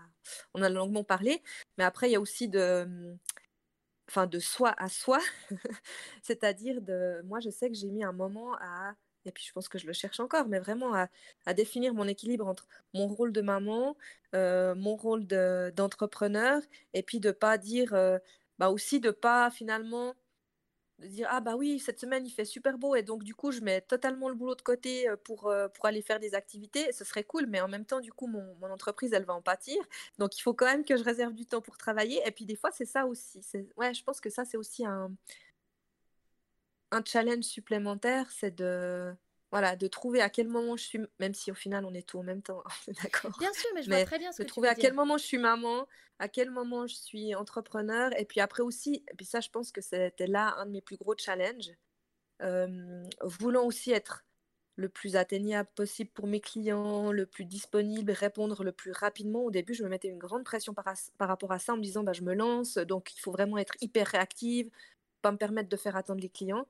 on 0.55 0.61
a 0.63 0.69
longuement 0.69 1.03
parlé. 1.03 1.43
Mais 1.77 1.83
après, 1.83 2.09
il 2.09 2.13
y 2.13 2.15
a 2.15 2.19
aussi 2.19 2.47
de, 2.47 3.15
enfin, 4.09 4.25
de 4.25 4.39
soi 4.39 4.73
à 4.77 4.89
soi. 4.89 5.19
C'est-à-dire, 6.23 6.81
de, 6.81 7.21
moi, 7.25 7.39
je 7.39 7.51
sais 7.51 7.69
que 7.69 7.75
j'ai 7.75 7.91
mis 7.91 8.03
un 8.03 8.13
moment 8.13 8.55
à, 8.55 8.95
et 9.25 9.31
puis 9.31 9.43
je 9.47 9.51
pense 9.53 9.69
que 9.69 9.77
je 9.77 9.85
le 9.87 9.93
cherche 9.93 10.19
encore, 10.19 10.47
mais 10.47 10.59
vraiment 10.59 10.95
à, 10.95 11.07
à 11.45 11.53
définir 11.53 11.93
mon 11.93 12.07
équilibre 12.07 12.47
entre 12.47 12.67
mon 12.95 13.07
rôle 13.07 13.31
de 13.31 13.41
maman, 13.41 13.95
euh, 14.35 14.73
mon 14.75 14.95
rôle 14.95 15.27
d'entrepreneur, 15.27 16.61
et 16.93 17.03
puis 17.03 17.19
de 17.19 17.31
pas 17.31 17.57
dire, 17.57 17.93
euh, 17.93 18.17
bah 18.59 18.69
aussi 18.69 18.99
de 18.99 19.11
pas 19.11 19.51
finalement 19.51 20.15
de 21.01 21.07
dire 21.07 21.27
ah 21.29 21.41
bah 21.41 21.55
oui 21.55 21.79
cette 21.79 21.99
semaine 21.99 22.25
il 22.25 22.31
fait 22.31 22.45
super 22.45 22.77
beau 22.77 22.95
et 22.95 23.03
donc 23.03 23.23
du 23.23 23.35
coup 23.35 23.51
je 23.51 23.61
mets 23.61 23.81
totalement 23.81 24.29
le 24.29 24.35
boulot 24.35 24.55
de 24.55 24.61
côté 24.61 25.07
pour, 25.23 25.51
pour 25.73 25.85
aller 25.85 26.01
faire 26.01 26.19
des 26.19 26.35
activités 26.35 26.91
ce 26.93 27.03
serait 27.03 27.23
cool 27.23 27.47
mais 27.47 27.61
en 27.61 27.67
même 27.67 27.85
temps 27.85 27.99
du 27.99 28.13
coup 28.13 28.27
mon, 28.27 28.55
mon, 28.61 28.71
entreprise 28.71 29.13
elle 29.13 29.25
va 29.25 29.33
en 29.33 29.41
pâtir. 29.41 29.77
Donc 30.17 30.37
il 30.37 30.41
faut 30.41 30.53
quand 30.53 30.65
même 30.65 30.85
que 30.85 30.95
je 30.95 31.03
réserve 31.03 31.33
du 31.33 31.45
temps 31.45 31.61
pour 31.61 31.77
travailler 31.77 32.21
et 32.25 32.31
puis 32.31 32.45
des 32.45 32.55
fois 32.55 32.71
c'est 32.71 32.85
ça 32.85 33.05
aussi 33.05 33.41
ouais 33.77 33.93
je 33.93 34.03
pense 34.03 34.21
que 34.21 34.29
ça 34.29 34.45
c'est 34.45 34.57
aussi 34.57 34.85
un 34.85 35.11
un 36.91 37.03
challenge 37.05 37.43
supplémentaire 37.43 38.29
c'est 38.31 38.55
de 38.55 39.13
voilà, 39.51 39.75
de 39.75 39.87
trouver 39.87 40.21
à 40.21 40.29
quel 40.29 40.47
moment 40.47 40.77
je 40.77 40.83
suis, 40.83 40.99
même 41.19 41.33
si 41.33 41.51
au 41.51 41.53
final 41.55 41.85
on 41.85 41.93
est 41.93 42.07
tout 42.07 42.19
en 42.19 42.23
même 42.23 42.41
temps, 42.41 42.63
d'accord. 43.03 43.37
Bien 43.37 43.53
sûr, 43.53 43.69
mais 43.75 43.83
je 43.83 43.89
vois 43.89 44.03
très 44.05 44.17
bien 44.17 44.31
ce 44.31 44.37
que 44.37 44.43
de 44.43 44.47
trouver 44.47 44.69
à 44.69 44.75
quel 44.75 44.93
moment 44.93 45.17
je 45.17 45.25
suis 45.25 45.37
maman, 45.37 45.87
à 46.19 46.29
quel 46.29 46.49
moment 46.49 46.87
je 46.87 46.95
suis 46.95 47.35
entrepreneur, 47.35 48.11
et 48.17 48.25
puis 48.25 48.39
après 48.39 48.63
aussi, 48.63 49.03
et 49.11 49.15
puis 49.15 49.25
ça 49.25 49.41
je 49.41 49.49
pense 49.49 49.71
que 49.71 49.81
c'était 49.81 50.27
là 50.27 50.55
un 50.57 50.65
de 50.65 50.71
mes 50.71 50.81
plus 50.81 50.97
gros 50.97 51.15
challenges, 51.17 51.71
euh, 52.41 53.03
voulant 53.21 53.65
aussi 53.65 53.91
être 53.91 54.25
le 54.75 54.89
plus 54.89 55.15
atteignable 55.15 55.69
possible 55.75 56.09
pour 56.11 56.27
mes 56.27 56.39
clients, 56.39 57.11
le 57.11 57.25
plus 57.25 57.45
disponible, 57.45 58.11
répondre 58.11 58.63
le 58.63 58.71
plus 58.71 58.91
rapidement. 58.91 59.43
Au 59.43 59.51
début, 59.51 59.73
je 59.73 59.83
me 59.83 59.89
mettais 59.89 60.07
une 60.07 60.17
grande 60.17 60.43
pression 60.43 60.73
par, 60.73 60.85
par 61.17 61.27
rapport 61.27 61.51
à 61.51 61.59
ça 61.59 61.73
en 61.73 61.77
me 61.77 61.83
disant 61.83 62.03
bah, 62.03 62.13
je 62.13 62.23
me 62.23 62.33
lance, 62.33 62.77
donc 62.77 63.13
il 63.15 63.19
faut 63.19 63.31
vraiment 63.31 63.57
être 63.57 63.75
hyper 63.81 64.07
réactive, 64.07 64.69
pas 65.21 65.31
me 65.31 65.37
permettre 65.37 65.69
de 65.69 65.77
faire 65.77 65.95
attendre 65.95 66.21
les 66.21 66.29
clients. 66.29 66.65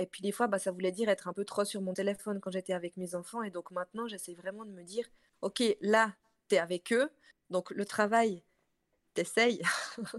Et 0.00 0.06
puis 0.06 0.22
des 0.22 0.32
fois, 0.32 0.46
bah, 0.46 0.58
ça 0.58 0.72
voulait 0.72 0.92
dire 0.92 1.10
être 1.10 1.28
un 1.28 1.34
peu 1.34 1.44
trop 1.44 1.64
sur 1.64 1.82
mon 1.82 1.92
téléphone 1.92 2.40
quand 2.40 2.50
j'étais 2.50 2.72
avec 2.72 2.96
mes 2.96 3.14
enfants. 3.14 3.42
Et 3.42 3.50
donc 3.50 3.70
maintenant, 3.70 4.08
j'essaie 4.08 4.32
vraiment 4.32 4.64
de 4.64 4.70
me 4.70 4.82
dire, 4.82 5.06
OK, 5.42 5.62
là, 5.82 6.14
tu 6.48 6.54
es 6.54 6.58
avec 6.58 6.92
eux. 6.94 7.10
Donc 7.50 7.70
le 7.70 7.84
travail, 7.84 8.42
t'essayes 9.12 9.60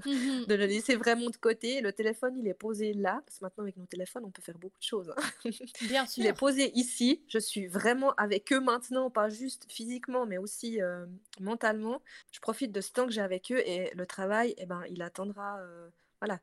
mmh 0.05 0.45
de 0.47 0.53
le 0.53 0.67
laisser 0.67 0.95
vraiment 0.95 1.31
de 1.31 1.35
côté. 1.35 1.81
Le 1.81 1.91
téléphone, 1.93 2.37
il 2.37 2.47
est 2.47 2.53
posé 2.53 2.93
là. 2.93 3.23
Parce 3.25 3.39
que 3.39 3.45
maintenant, 3.45 3.63
avec 3.63 3.75
nos 3.77 3.87
téléphones, 3.87 4.23
on 4.23 4.29
peut 4.29 4.43
faire 4.43 4.59
beaucoup 4.59 4.77
de 4.77 4.83
choses. 4.83 5.11
Hein. 5.17 5.49
Bien 5.87 6.05
sûr. 6.05 6.23
Il 6.23 6.27
est 6.27 6.37
posé 6.37 6.71
ici. 6.77 7.23
Je 7.27 7.39
suis 7.39 7.65
vraiment 7.65 8.13
avec 8.17 8.53
eux 8.53 8.61
maintenant, 8.61 9.09
pas 9.09 9.29
juste 9.29 9.65
physiquement, 9.67 10.27
mais 10.27 10.37
aussi 10.37 10.79
euh, 10.79 11.07
mentalement. 11.39 12.03
Je 12.31 12.39
profite 12.39 12.71
de 12.71 12.81
ce 12.81 12.91
temps 12.91 13.07
que 13.07 13.13
j'ai 13.13 13.21
avec 13.21 13.51
eux. 13.51 13.67
Et 13.67 13.91
le 13.95 14.05
travail, 14.05 14.53
eh 14.59 14.67
ben, 14.67 14.83
il 14.91 15.01
attendra. 15.01 15.59
Euh, 15.59 15.89
voilà 16.21 16.39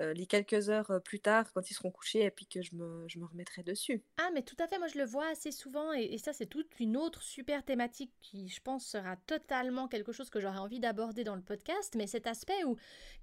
euh, 0.00 0.12
les 0.14 0.26
quelques 0.26 0.70
heures 0.70 1.00
plus 1.04 1.20
tard 1.20 1.52
quand 1.52 1.70
ils 1.70 1.74
seront 1.74 1.90
couchés 1.90 2.24
et 2.24 2.30
puis 2.30 2.46
que 2.46 2.62
je 2.62 2.74
me, 2.74 3.06
je 3.08 3.18
me 3.18 3.26
remettrai 3.26 3.62
dessus. 3.62 4.02
Ah, 4.18 4.30
mais 4.34 4.42
tout 4.42 4.56
à 4.58 4.66
fait, 4.66 4.78
moi 4.78 4.86
je 4.88 4.98
le 4.98 5.04
vois 5.04 5.28
assez 5.28 5.50
souvent 5.52 5.92
et, 5.92 6.04
et 6.04 6.18
ça 6.18 6.32
c'est 6.32 6.46
toute 6.46 6.78
une 6.80 6.96
autre 6.96 7.22
super 7.22 7.64
thématique 7.64 8.12
qui 8.20 8.48
je 8.48 8.60
pense 8.60 8.86
sera 8.86 9.16
totalement 9.16 9.88
quelque 9.88 10.12
chose 10.12 10.30
que 10.30 10.40
j'aurais 10.40 10.58
envie 10.58 10.80
d'aborder 10.80 11.24
dans 11.24 11.34
le 11.34 11.42
podcast, 11.42 11.94
mais 11.96 12.06
cet 12.06 12.26
aspect 12.26 12.64
où 12.64 12.76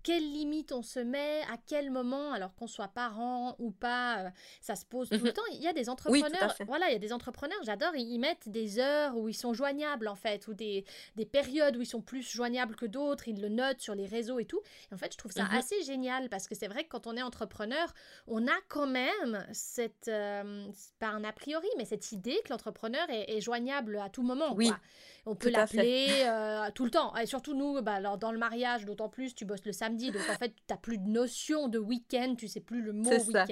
quelles 0.03 0.31
limites 0.31 0.71
on 0.71 0.81
se 0.83 0.99
met, 0.99 1.41
à 1.51 1.57
quel 1.65 1.89
moment, 1.91 2.31
alors 2.31 2.53
qu'on 2.55 2.67
soit 2.67 2.89
parent 2.89 3.55
ou 3.59 3.71
pas, 3.71 4.31
ça 4.61 4.75
se 4.75 4.85
pose 4.85 5.09
tout 5.09 5.23
le 5.23 5.33
temps. 5.33 5.41
Il 5.53 5.61
y 5.61 5.67
a 5.67 5.73
des 5.73 5.89
entrepreneurs, 5.89 6.55
voilà, 6.67 6.89
il 6.89 6.93
y 6.93 6.95
a 6.95 6.99
des 6.99 7.13
entrepreneurs, 7.13 7.57
j'adore, 7.63 7.95
ils, 7.95 8.19
mettent 8.19 8.49
des 8.49 8.79
heures 8.79 9.15
où 9.17 9.29
ils 9.29 9.33
sont 9.33 9.53
joignables 9.53 10.07
en 10.07 10.15
fait, 10.15 10.47
ou 10.47 10.53
des, 10.53 10.85
des 11.15 11.25
périodes 11.25 11.75
où 11.77 11.81
ils 11.81 11.87
sont 11.87 12.01
plus 12.01 12.21
joignables 12.21 12.75
que 12.75 12.85
d'autres, 12.85 13.27
ils 13.27 13.41
le 13.41 13.49
notent 13.49 13.81
sur 13.81 13.95
les 13.95 14.05
réseaux 14.05 14.39
et 14.39 14.45
tout. 14.45 14.61
Et 14.91 14.93
en 14.93 14.97
fait, 14.97 15.11
je 15.13 15.17
trouve 15.17 15.31
ça 15.31 15.45
Mhm. 15.45 15.57
assez 15.57 15.83
génial 15.83 16.29
parce 16.29 16.47
que 16.47 16.55
c'est 16.55 16.64
vrai 16.67 16.83
que 16.83 16.89
quand 16.89 17.07
on 17.07 17.15
est 17.15 17.21
entrepreneur, 17.21 17.93
on 18.27 18.47
a 18.47 18.57
quand 18.67 18.87
même 18.87 19.45
cette, 19.51 20.07
euh, 20.07 20.67
c'est 20.73 20.95
pas 20.99 21.07
un 21.07 21.23
a 21.23 21.31
priori, 21.31 21.67
mais 21.77 21.85
cette 21.85 22.11
idée 22.11 22.39
que 22.43 22.49
l'entrepreneur 22.49 23.09
est, 23.09 23.35
est 23.35 23.41
joignable 23.41 23.97
à 23.97 24.09
tout 24.09 24.23
moment. 24.23 24.53
Oui, 24.55 24.67
quoi. 24.67 24.79
On 25.27 25.35
peut 25.35 25.49
l'appeler 25.49 26.07
euh, 26.25 26.69
tout 26.75 26.85
le 26.85 26.91
temps. 26.91 27.15
Et 27.17 27.25
surtout 27.25 27.55
nous, 27.55 27.81
bah, 27.81 27.93
alors, 27.93 28.17
dans 28.17 28.31
le 28.31 28.37
mariage, 28.37 28.85
d'autant 28.85 29.09
plus, 29.09 29.33
tu 29.33 29.45
bosses 29.45 29.65
le 29.65 29.71
samedi, 29.71 30.11
donc 30.11 30.21
en 30.29 30.35
fait, 30.35 30.49
tu 30.49 30.63
n'as 30.69 30.77
plus 30.77 30.97
de 30.99 31.07
notion 31.07 31.67
de 31.67 31.79
week-end, 31.79 32.35
tu 32.37 32.47
sais 32.47 32.59
plus 32.59 32.81
le 32.81 32.93
mot 32.93 33.09
C'est 33.09 33.31
ça. 33.31 33.45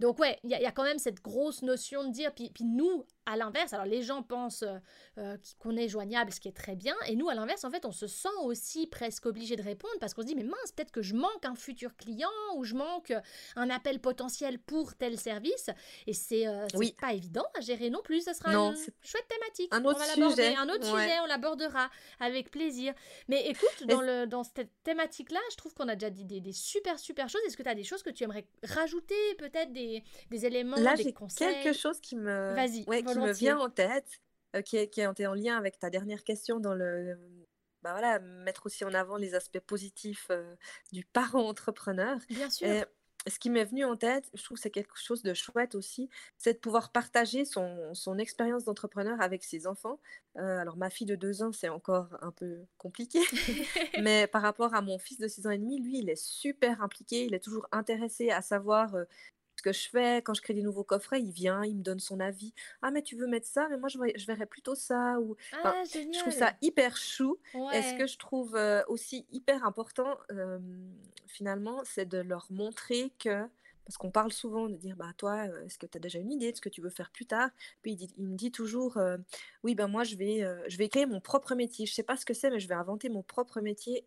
Donc 0.00 0.18
ouais, 0.18 0.38
il 0.44 0.50
y, 0.50 0.54
a- 0.54 0.58
il 0.58 0.62
y 0.62 0.66
a 0.66 0.72
quand 0.72 0.84
même 0.84 0.98
cette 0.98 1.22
grosse 1.22 1.62
notion 1.62 2.04
de 2.04 2.10
dire, 2.12 2.34
puis, 2.34 2.50
puis 2.50 2.64
nous, 2.64 3.04
à 3.24 3.36
l'inverse, 3.36 3.72
alors 3.72 3.86
les 3.86 4.02
gens 4.02 4.22
pensent 4.22 4.62
euh, 4.62 4.78
euh, 5.18 5.36
qu'on 5.58 5.76
est 5.76 5.88
joignable, 5.88 6.32
ce 6.32 6.38
qui 6.40 6.48
est 6.48 6.56
très 6.56 6.76
bien, 6.76 6.94
et 7.08 7.16
nous, 7.16 7.28
à 7.28 7.34
l'inverse, 7.34 7.64
en 7.64 7.70
fait, 7.70 7.84
on 7.84 7.92
se 7.92 8.06
sent 8.06 8.28
aussi 8.42 8.86
presque 8.86 9.26
obligé 9.26 9.56
de 9.56 9.62
répondre 9.62 9.94
parce 10.00 10.14
qu'on 10.14 10.22
se 10.22 10.26
dit, 10.26 10.34
mais 10.36 10.44
mince, 10.44 10.72
peut-être 10.76 10.92
que 10.92 11.02
je 11.02 11.14
manque 11.14 11.44
un 11.44 11.54
futur 11.56 11.96
client 11.96 12.28
ou 12.56 12.64
je 12.64 12.74
manque 12.74 13.10
euh, 13.10 13.20
un 13.56 13.68
appel 13.70 13.98
potentiel 14.00 14.58
pour 14.58 14.94
tel 14.94 15.18
service, 15.18 15.70
et 16.06 16.12
c'est 16.12 16.46
euh, 16.46 16.66
Oui. 16.74 16.94
pas 17.00 17.12
évident 17.14 17.46
à 17.56 17.60
gérer 17.60 17.90
non 17.90 18.00
plus, 18.04 18.22
ce 18.24 18.32
sera 18.34 18.52
Non, 18.52 18.72
une 18.72 18.76
chouette 19.02 19.26
thématique. 19.28 19.74
un 19.74 19.82
on 19.84 19.88
autre 19.88 19.98
va 19.98 20.06
l'aborder, 20.06 20.42
sujet. 20.44 20.56
un 20.56 20.68
autre 20.68 20.92
Ouais. 20.94 21.02
sujet, 21.02 21.18
on 21.22 21.26
l'abordera 21.26 21.90
avec 22.20 22.50
plaisir. 22.50 22.94
Mais 23.28 23.46
écoute, 23.48 23.82
Et 23.82 23.86
dans, 23.86 24.02
le, 24.02 24.26
dans 24.26 24.44
cette 24.44 24.70
thématique-là, 24.84 25.40
je 25.50 25.56
trouve 25.56 25.74
qu'on 25.74 25.88
a 25.88 25.96
déjà 25.96 26.10
dit 26.10 26.24
des, 26.24 26.40
des 26.40 26.52
super, 26.52 26.98
super 26.98 27.28
choses. 27.28 27.40
Est-ce 27.46 27.56
que 27.56 27.62
tu 27.62 27.68
as 27.68 27.74
des 27.74 27.82
choses 27.84 28.02
que 28.02 28.10
tu 28.10 28.22
aimerais 28.24 28.46
rajouter, 28.62 29.16
peut-être 29.38 29.72
des, 29.72 29.85
des 30.30 30.46
éléments, 30.46 30.76
Là, 30.76 30.96
des 30.96 31.04
j'ai 31.04 31.12
conseils 31.12 31.62
quelque 31.62 31.76
chose 31.76 32.00
qui 32.00 32.16
me, 32.16 32.54
Vas-y, 32.54 32.84
ouais, 32.86 33.02
qui 33.02 33.08
me 33.08 33.14
volontiers. 33.14 33.32
vient 33.32 33.58
en 33.58 33.70
tête, 33.70 34.20
euh, 34.54 34.62
qui 34.62 34.76
est, 34.76 34.88
qui 34.88 35.00
est 35.00 35.06
en 35.06 35.14
en 35.30 35.34
lien 35.34 35.56
avec 35.56 35.78
ta 35.78 35.90
dernière 35.90 36.24
question 36.24 36.60
dans 36.60 36.74
le, 36.74 37.18
bah 37.82 37.92
voilà, 37.92 38.18
mettre 38.18 38.66
aussi 38.66 38.84
en 38.84 38.94
avant 38.94 39.16
les 39.16 39.34
aspects 39.34 39.60
positifs 39.60 40.26
euh, 40.30 40.54
du 40.92 41.04
parent 41.04 41.46
entrepreneur. 41.48 42.18
Bien 42.28 42.50
sûr. 42.50 42.66
Et 42.68 42.84
ce 43.28 43.38
qui 43.38 43.50
m'est 43.50 43.64
venu 43.64 43.84
en 43.84 43.96
tête, 43.96 44.30
je 44.34 44.42
trouve 44.44 44.56
que 44.56 44.62
c'est 44.62 44.70
quelque 44.70 44.96
chose 44.96 45.22
de 45.22 45.34
chouette 45.34 45.74
aussi, 45.74 46.08
c'est 46.38 46.54
de 46.54 46.58
pouvoir 46.58 46.92
partager 46.92 47.44
son, 47.44 47.92
son 47.94 48.18
expérience 48.18 48.64
d'entrepreneur 48.64 49.20
avec 49.20 49.42
ses 49.42 49.66
enfants. 49.66 49.98
Euh, 50.36 50.58
alors, 50.58 50.76
ma 50.76 50.90
fille 50.90 51.06
de 51.06 51.16
deux 51.16 51.42
ans, 51.42 51.52
c'est 51.52 51.68
encore 51.68 52.08
un 52.22 52.30
peu 52.30 52.64
compliqué, 52.78 53.18
mais 54.00 54.26
par 54.26 54.42
rapport 54.42 54.74
à 54.74 54.80
mon 54.80 54.98
fils 54.98 55.18
de 55.18 55.26
six 55.28 55.46
ans 55.46 55.50
et 55.50 55.58
demi, 55.58 55.80
lui, 55.80 55.98
il 55.98 56.08
est 56.08 56.20
super 56.20 56.82
impliqué, 56.82 57.24
il 57.24 57.34
est 57.34 57.42
toujours 57.42 57.66
intéressé 57.72 58.30
à 58.30 58.42
savoir 58.42 58.94
euh, 58.94 59.04
que 59.66 59.72
je 59.72 59.88
fais. 59.88 60.22
Quand 60.22 60.32
je 60.34 60.42
crée 60.42 60.54
des 60.54 60.62
nouveaux 60.62 60.84
coffrets, 60.84 61.20
il 61.20 61.32
vient, 61.32 61.64
il 61.64 61.76
me 61.76 61.82
donne 61.82 61.98
son 61.98 62.20
avis. 62.20 62.52
Ah, 62.82 62.90
mais 62.92 63.02
tu 63.02 63.16
veux 63.16 63.26
mettre 63.26 63.46
ça, 63.48 63.66
mais 63.68 63.76
moi, 63.78 63.88
je, 63.88 63.98
verrais- 63.98 64.16
je 64.16 64.26
verrais 64.26 64.46
plutôt 64.46 64.74
ça. 64.76 65.18
Ou... 65.20 65.36
Enfin, 65.54 65.74
ah, 65.76 65.82
je 65.92 66.18
trouve 66.20 66.32
ça 66.32 66.52
hyper 66.62 66.96
chou. 66.96 67.36
Et 67.72 67.82
ce 67.82 67.92
Ouais. 67.92 67.98
que 67.98 68.06
je 68.06 68.16
trouve 68.16 68.54
euh, 68.54 68.82
aussi 68.86 69.26
hyper 69.32 69.64
important, 69.64 70.16
euh, 70.30 70.58
finalement, 71.26 71.82
c'est 71.84 72.06
de 72.06 72.18
leur 72.18 72.46
montrer 72.50 73.10
que, 73.18 73.44
parce 73.84 73.96
qu'on 73.98 74.10
parle 74.12 74.32
souvent 74.32 74.68
de 74.68 74.76
dire, 74.76 74.94
bah 74.96 75.10
toi, 75.16 75.46
euh, 75.48 75.64
est-ce 75.64 75.78
que 75.78 75.86
tu 75.86 75.96
as 75.96 76.00
déjà 76.00 76.18
une 76.20 76.30
idée 76.30 76.52
de 76.52 76.56
ce 76.56 76.60
que 76.60 76.68
tu 76.68 76.80
veux 76.80 76.90
faire 76.90 77.10
plus 77.10 77.26
tard? 77.26 77.50
Puis 77.82 77.92
il, 77.92 77.96
dit- 77.96 78.14
il 78.18 78.28
me 78.28 78.36
dit 78.36 78.52
toujours, 78.52 78.98
euh, 78.98 79.16
oui, 79.64 79.74
ben 79.74 79.88
moi, 79.88 80.04
je 80.04 80.14
vais, 80.16 80.44
euh, 80.44 80.62
je 80.68 80.76
vais 80.78 80.88
créer 80.88 81.06
mon 81.06 81.20
propre 81.20 81.54
métier. 81.56 81.86
Je 81.86 81.92
sais 81.94 82.04
pas 82.04 82.16
ce 82.16 82.24
que 82.24 82.34
c'est, 82.34 82.50
mais 82.50 82.60
je 82.60 82.68
vais 82.68 82.74
inventer 82.74 83.08
mon 83.08 83.22
propre 83.22 83.60
métier. 83.60 84.04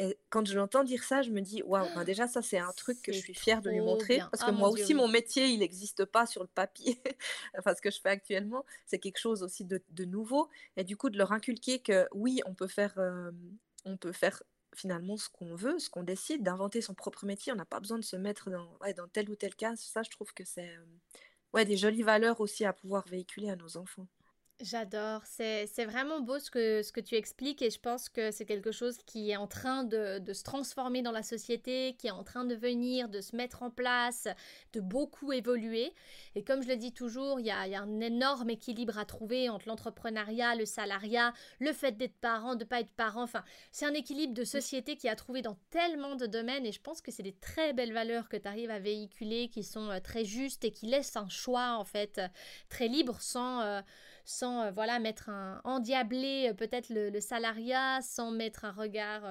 Et 0.00 0.16
quand 0.30 0.46
je 0.46 0.56
l'entends 0.56 0.82
dire 0.82 1.04
ça, 1.04 1.20
je 1.20 1.30
me 1.30 1.42
dis, 1.42 1.62
waouh, 1.62 1.86
ben 1.94 2.04
déjà, 2.04 2.26
ça, 2.26 2.40
c'est 2.40 2.56
un 2.56 2.72
truc 2.72 3.02
que 3.02 3.12
je 3.12 3.18
suis 3.18 3.34
fière 3.34 3.60
de 3.60 3.68
lui 3.68 3.80
montrer, 3.80 4.16
bien. 4.16 4.28
parce 4.30 4.42
Ah 4.42 4.46
que 4.46 4.52
mon 4.52 4.60
moi 4.60 4.70
aussi, 4.70 4.94
mon 4.94 5.08
métier, 5.08 5.48
il 5.48 5.58
n'existe 5.58 6.06
pas 6.06 6.24
sur 6.24 6.40
le 6.40 6.48
papier. 6.48 6.98
Enfin, 7.58 7.74
ce 7.74 7.82
que 7.82 7.90
je 7.90 8.00
fais 8.00 8.08
actuellement, 8.08 8.64
c'est 8.86 8.98
quelque 8.98 9.18
chose 9.18 9.42
aussi 9.42 9.66
de, 9.66 9.82
de 9.90 10.04
nouveau. 10.06 10.48
Et 10.78 10.84
du 10.84 10.96
coup, 10.96 11.10
de 11.10 11.18
leur 11.18 11.32
inculquer 11.32 11.80
que 11.80 12.08
oui, 12.14 12.40
on 12.46 12.54
peut 12.54 12.66
faire, 12.66 12.94
euh, 12.96 13.30
on 13.84 13.98
peut 13.98 14.12
faire 14.12 14.42
finalement 14.74 15.18
ce 15.18 15.28
qu'on 15.28 15.54
veut, 15.54 15.78
ce 15.78 15.90
qu'on 15.90 16.02
décide, 16.02 16.42
d'inventer 16.42 16.80
son 16.80 16.94
propre 16.94 17.26
métier. 17.26 17.52
On 17.52 17.56
n'a 17.56 17.66
pas 17.66 17.80
besoin 17.80 17.98
de 17.98 18.04
se 18.04 18.16
mettre 18.16 18.48
dans, 18.48 18.74
ouais, 18.80 18.94
dans 18.94 19.06
tel 19.06 19.28
ou 19.28 19.36
tel 19.36 19.54
cas. 19.54 19.76
Ça, 19.76 20.02
je 20.02 20.08
trouve 20.08 20.32
que 20.32 20.46
c'est 20.46 20.76
euh, 20.76 20.84
ouais, 21.52 21.66
des 21.66 21.76
jolies 21.76 22.04
valeurs 22.04 22.40
aussi 22.40 22.64
à 22.64 22.72
pouvoir 22.72 23.06
véhiculer 23.06 23.50
à 23.50 23.56
nos 23.56 23.76
enfants. 23.76 24.06
J'adore, 24.62 25.22
c'est 25.24 25.66
c'est 25.72 25.86
vraiment 25.86 26.20
beau 26.20 26.38
ce 26.38 26.50
que, 26.50 26.82
ce 26.82 26.92
que 26.92 27.00
tu 27.00 27.14
expliques 27.14 27.62
et 27.62 27.70
je 27.70 27.80
pense 27.80 28.10
que 28.10 28.30
c'est 28.30 28.44
quelque 28.44 28.72
chose 28.72 28.98
qui 29.06 29.30
est 29.30 29.36
en 29.36 29.46
train 29.46 29.84
de, 29.84 30.18
de 30.18 30.32
se 30.34 30.42
transformer 30.42 31.00
dans 31.00 31.12
la 31.12 31.22
société, 31.22 31.96
qui 31.98 32.08
est 32.08 32.10
en 32.10 32.24
train 32.24 32.44
de 32.44 32.54
venir, 32.54 33.08
de 33.08 33.22
se 33.22 33.34
mettre 33.34 33.62
en 33.62 33.70
place, 33.70 34.28
de 34.74 34.80
beaucoup 34.80 35.32
évoluer. 35.32 35.94
Et 36.34 36.44
comme 36.44 36.62
je 36.62 36.68
le 36.68 36.76
dis 36.76 36.92
toujours, 36.92 37.40
il 37.40 37.46
y 37.46 37.50
a, 37.50 37.80
un 37.80 38.00
énorme 38.00 38.50
équilibre 38.50 38.98
à 38.98 39.06
trouver 39.06 39.48
entre 39.48 39.66
l'entrepreneuriat, 39.66 40.54
le 40.56 40.66
salariat, 40.66 41.32
le 41.58 41.72
fait 41.72 41.92
d'être 41.96 42.18
parent, 42.20 42.54
de 42.54 42.64
pas 42.64 42.80
être 42.80 42.92
parent. 42.92 43.22
Enfin, 43.22 43.44
c'est 43.72 43.86
un 43.86 43.94
équilibre 43.94 44.34
de 44.34 44.44
société 44.44 44.96
qui 44.96 45.08
a 45.08 45.16
trouvé 45.16 45.40
dans 45.40 45.56
tellement 45.70 46.16
de 46.16 46.26
domaines 46.26 46.66
et 46.66 46.72
je 46.72 46.82
pense 46.82 47.00
que 47.00 47.10
c'est 47.10 47.22
des 47.22 47.32
très 47.32 47.72
belles 47.72 47.94
valeurs 47.94 48.28
que 48.28 48.36
tu 48.36 48.46
arrives 48.46 48.70
à 48.70 48.78
véhiculer 48.78 49.48
qui 49.48 49.64
sont 49.64 49.88
euh, 49.88 50.00
très 50.00 50.26
justes 50.26 50.64
et 50.64 50.70
qui 50.70 50.84
laissent 50.86 51.16
un 51.16 51.30
choix 51.30 51.76
en 51.78 51.84
fait 51.86 52.18
euh, 52.18 52.28
très 52.68 52.88
libre 52.88 53.22
sans... 53.22 53.62
euh, 53.62 53.80
sans 54.30 54.62
euh, 54.62 54.70
voilà 54.70 54.98
mettre 54.98 55.28
un 55.28 55.60
endiabler 55.64 56.48
euh, 56.50 56.54
peut-être 56.54 56.88
le, 56.90 57.10
le 57.10 57.20
salariat, 57.20 58.00
sans 58.02 58.30
mettre 58.30 58.64
un 58.64 58.72
regard 58.72 59.22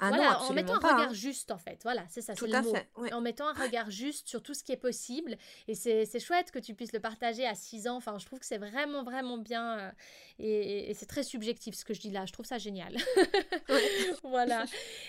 Ah 0.00 0.10
non, 0.10 0.16
voilà, 0.16 0.42
en 0.42 0.52
mettant 0.52 0.74
un 0.74 0.78
regard 0.78 1.00
hein. 1.10 1.12
juste 1.12 1.50
en 1.50 1.58
fait. 1.58 1.78
Voilà, 1.82 2.04
c'est 2.08 2.20
ça, 2.22 2.34
c'est 2.34 2.46
le 2.46 2.60
mot. 2.62 2.74
fait. 2.74 2.88
ouais. 2.96 3.12
En 3.12 3.20
mettant 3.20 3.48
un 3.48 3.52
regard 3.52 3.90
juste 3.90 4.28
sur 4.28 4.42
tout 4.42 4.54
ce 4.54 4.64
qui 4.64 4.72
est 4.72 4.76
possible. 4.76 5.36
Et 5.68 5.74
c'est 5.74 6.20
chouette 6.20 6.50
que 6.50 6.58
tu 6.58 6.74
puisses 6.74 6.92
le 6.92 7.00
partager 7.00 7.46
à 7.46 7.54
6 7.54 7.88
ans. 7.88 7.96
Enfin, 7.96 8.18
je 8.18 8.26
trouve 8.26 8.38
que 8.38 8.46
c'est 8.46 8.58
vraiment, 8.58 9.02
vraiment 9.04 9.38
bien. 9.38 9.78
euh, 9.78 9.90
et 10.38 10.94
c'est 10.94 11.06
très 11.06 11.22
subjectif 11.22 11.74
ce 11.74 11.84
que 11.84 11.92
je 11.92 12.00
dis 12.00 12.10
là. 12.10 12.24
Je 12.26 12.32
trouve 12.32 12.46
ça 12.46 12.58
génial. 12.58 12.96
voilà. 14.24 14.64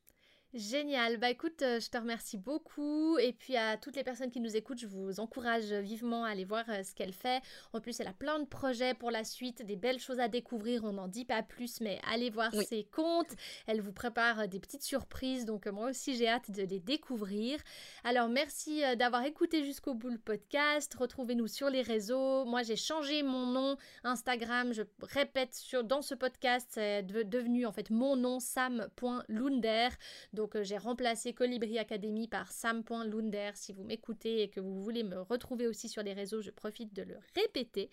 Génial. 0.55 1.17
Bah 1.17 1.31
écoute, 1.31 1.63
euh, 1.63 1.81
je 1.81 1.89
te 1.89 1.97
remercie 1.97 2.37
beaucoup. 2.37 3.17
Et 3.17 3.33
puis 3.33 3.57
à 3.57 3.79
toutes 3.79 3.97
les 3.97 4.05
personnes 4.05 4.31
qui 4.31 4.39
nous 4.39 4.55
écoutent, 4.55 4.79
je 4.81 4.87
vous 4.87 5.19
encourage 5.19 5.73
vivement 5.73 6.25
à 6.27 6.29
aller 6.29 6.45
voir 6.45 6.65
euh, 6.69 6.83
ce 6.83 6.95
qu'elle 6.95 7.15
fait. 7.15 7.41
En 7.73 7.81
plus, 7.81 7.99
elle 8.01 8.07
a 8.09 8.13
plein 8.13 8.39
de 8.39 8.45
projets 8.45 8.93
pour 8.93 9.11
la 9.11 9.25
suite, 9.25 9.65
des 9.65 9.77
belles 9.77 9.99
choses 9.99 10.21
à 10.21 10.29
découvrir. 10.29 10.85
On 10.85 10.93
n'en 10.93 11.09
dit 11.09 11.25
pas 11.25 11.43
plus, 11.43 11.81
mais 11.81 11.99
allez 12.13 12.29
voir 12.29 12.51
Oui. 12.53 12.67
ses 12.67 12.85
comptes. 12.85 13.31
Elle 13.67 13.81
vous 13.81 13.93
prépare 13.95 14.41
euh, 14.41 14.47
des 14.47 14.61
petites 14.61 14.83
surprises. 14.83 15.47
Donc 15.47 15.67
moi 15.69 15.89
aussi, 15.89 16.17
j'ai 16.17 16.29
hâte 16.29 16.51
de 16.51 16.65
les 16.65 16.81
découvrir. 16.81 17.59
Alors 18.05 18.29
merci 18.29 18.83
d'avoir 18.99 19.25
écouté 19.25 19.65
jusqu'au 19.65 19.95
bout 19.95 20.11
le 20.11 20.19
podcast. 20.19 20.93
Retrouvez-nous 20.99 21.47
sur 21.49 21.71
les 21.71 21.81
réseaux. 21.81 22.45
Moi, 22.45 22.63
j'ai 22.63 22.77
changé 22.77 23.23
mon 23.23 23.47
nom 23.47 23.77
Instagram. 24.05 24.75
Je 24.75 24.83
répète 25.01 25.55
sur, 25.55 25.83
dans 25.83 26.03
ce 26.03 26.15
podcast, 26.15 26.69
c'est 26.73 27.03
de- 27.05 27.23
devenu 27.23 27.65
en 27.65 27.73
fait 27.73 27.89
mon 27.89 28.17
nom 28.17 28.39
sam.lunder. 28.39 29.89
Donc 30.35 30.42
Donc 30.43 30.61
j'ai 30.63 30.77
remplacé 30.77 31.33
Colibri 31.33 31.79
Academy 31.79 32.27
par 32.27 32.51
sam.lunder. 32.51 33.53
Si 33.55 33.73
vous 33.73 33.85
m'écoutez 33.85 34.43
et 34.43 34.49
que 34.49 34.59
vous 34.59 34.83
voulez 34.83 35.05
me 35.05 35.21
retrouver 35.21 35.69
aussi 35.69 35.89
sur 35.89 36.03
les 36.03 36.15
réseaux, 36.15 36.41
je 36.43 36.51
profite 36.51 36.93
de 36.93 37.03
le 37.03 37.15
répéter. 37.37 37.91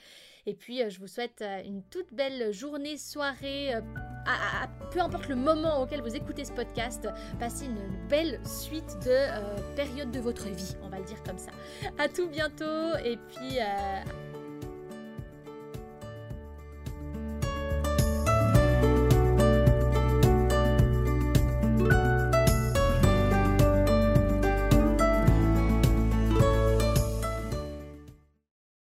Et 0.48 0.56
puis 0.56 0.82
je 0.90 1.00
vous 1.00 1.06
souhaite 1.06 1.44
une 1.64 1.84
toute 1.92 2.12
belle 2.12 2.52
journée, 2.52 2.98
soirée, 2.98 3.74
peu 4.90 5.00
importe 5.00 5.28
le 5.28 5.36
moment 5.36 5.84
auquel 5.84 6.02
vous 6.02 6.16
écoutez 6.16 6.44
ce 6.44 6.52
podcast, 6.52 7.08
passez 7.40 7.66
une 7.66 8.08
belle 8.08 8.42
suite 8.44 8.98
de 9.06 9.76
périodes 9.76 10.10
de 10.10 10.20
votre 10.20 10.50
vie, 10.50 10.76
on 10.82 10.90
va 10.90 10.98
le 10.98 11.06
dire 11.06 11.22
comme 11.22 11.38
ça. 11.38 11.52
À 12.00 12.10
tout 12.10 12.30
bientôt 12.30 12.98
et 13.06 13.18
puis 13.18 13.60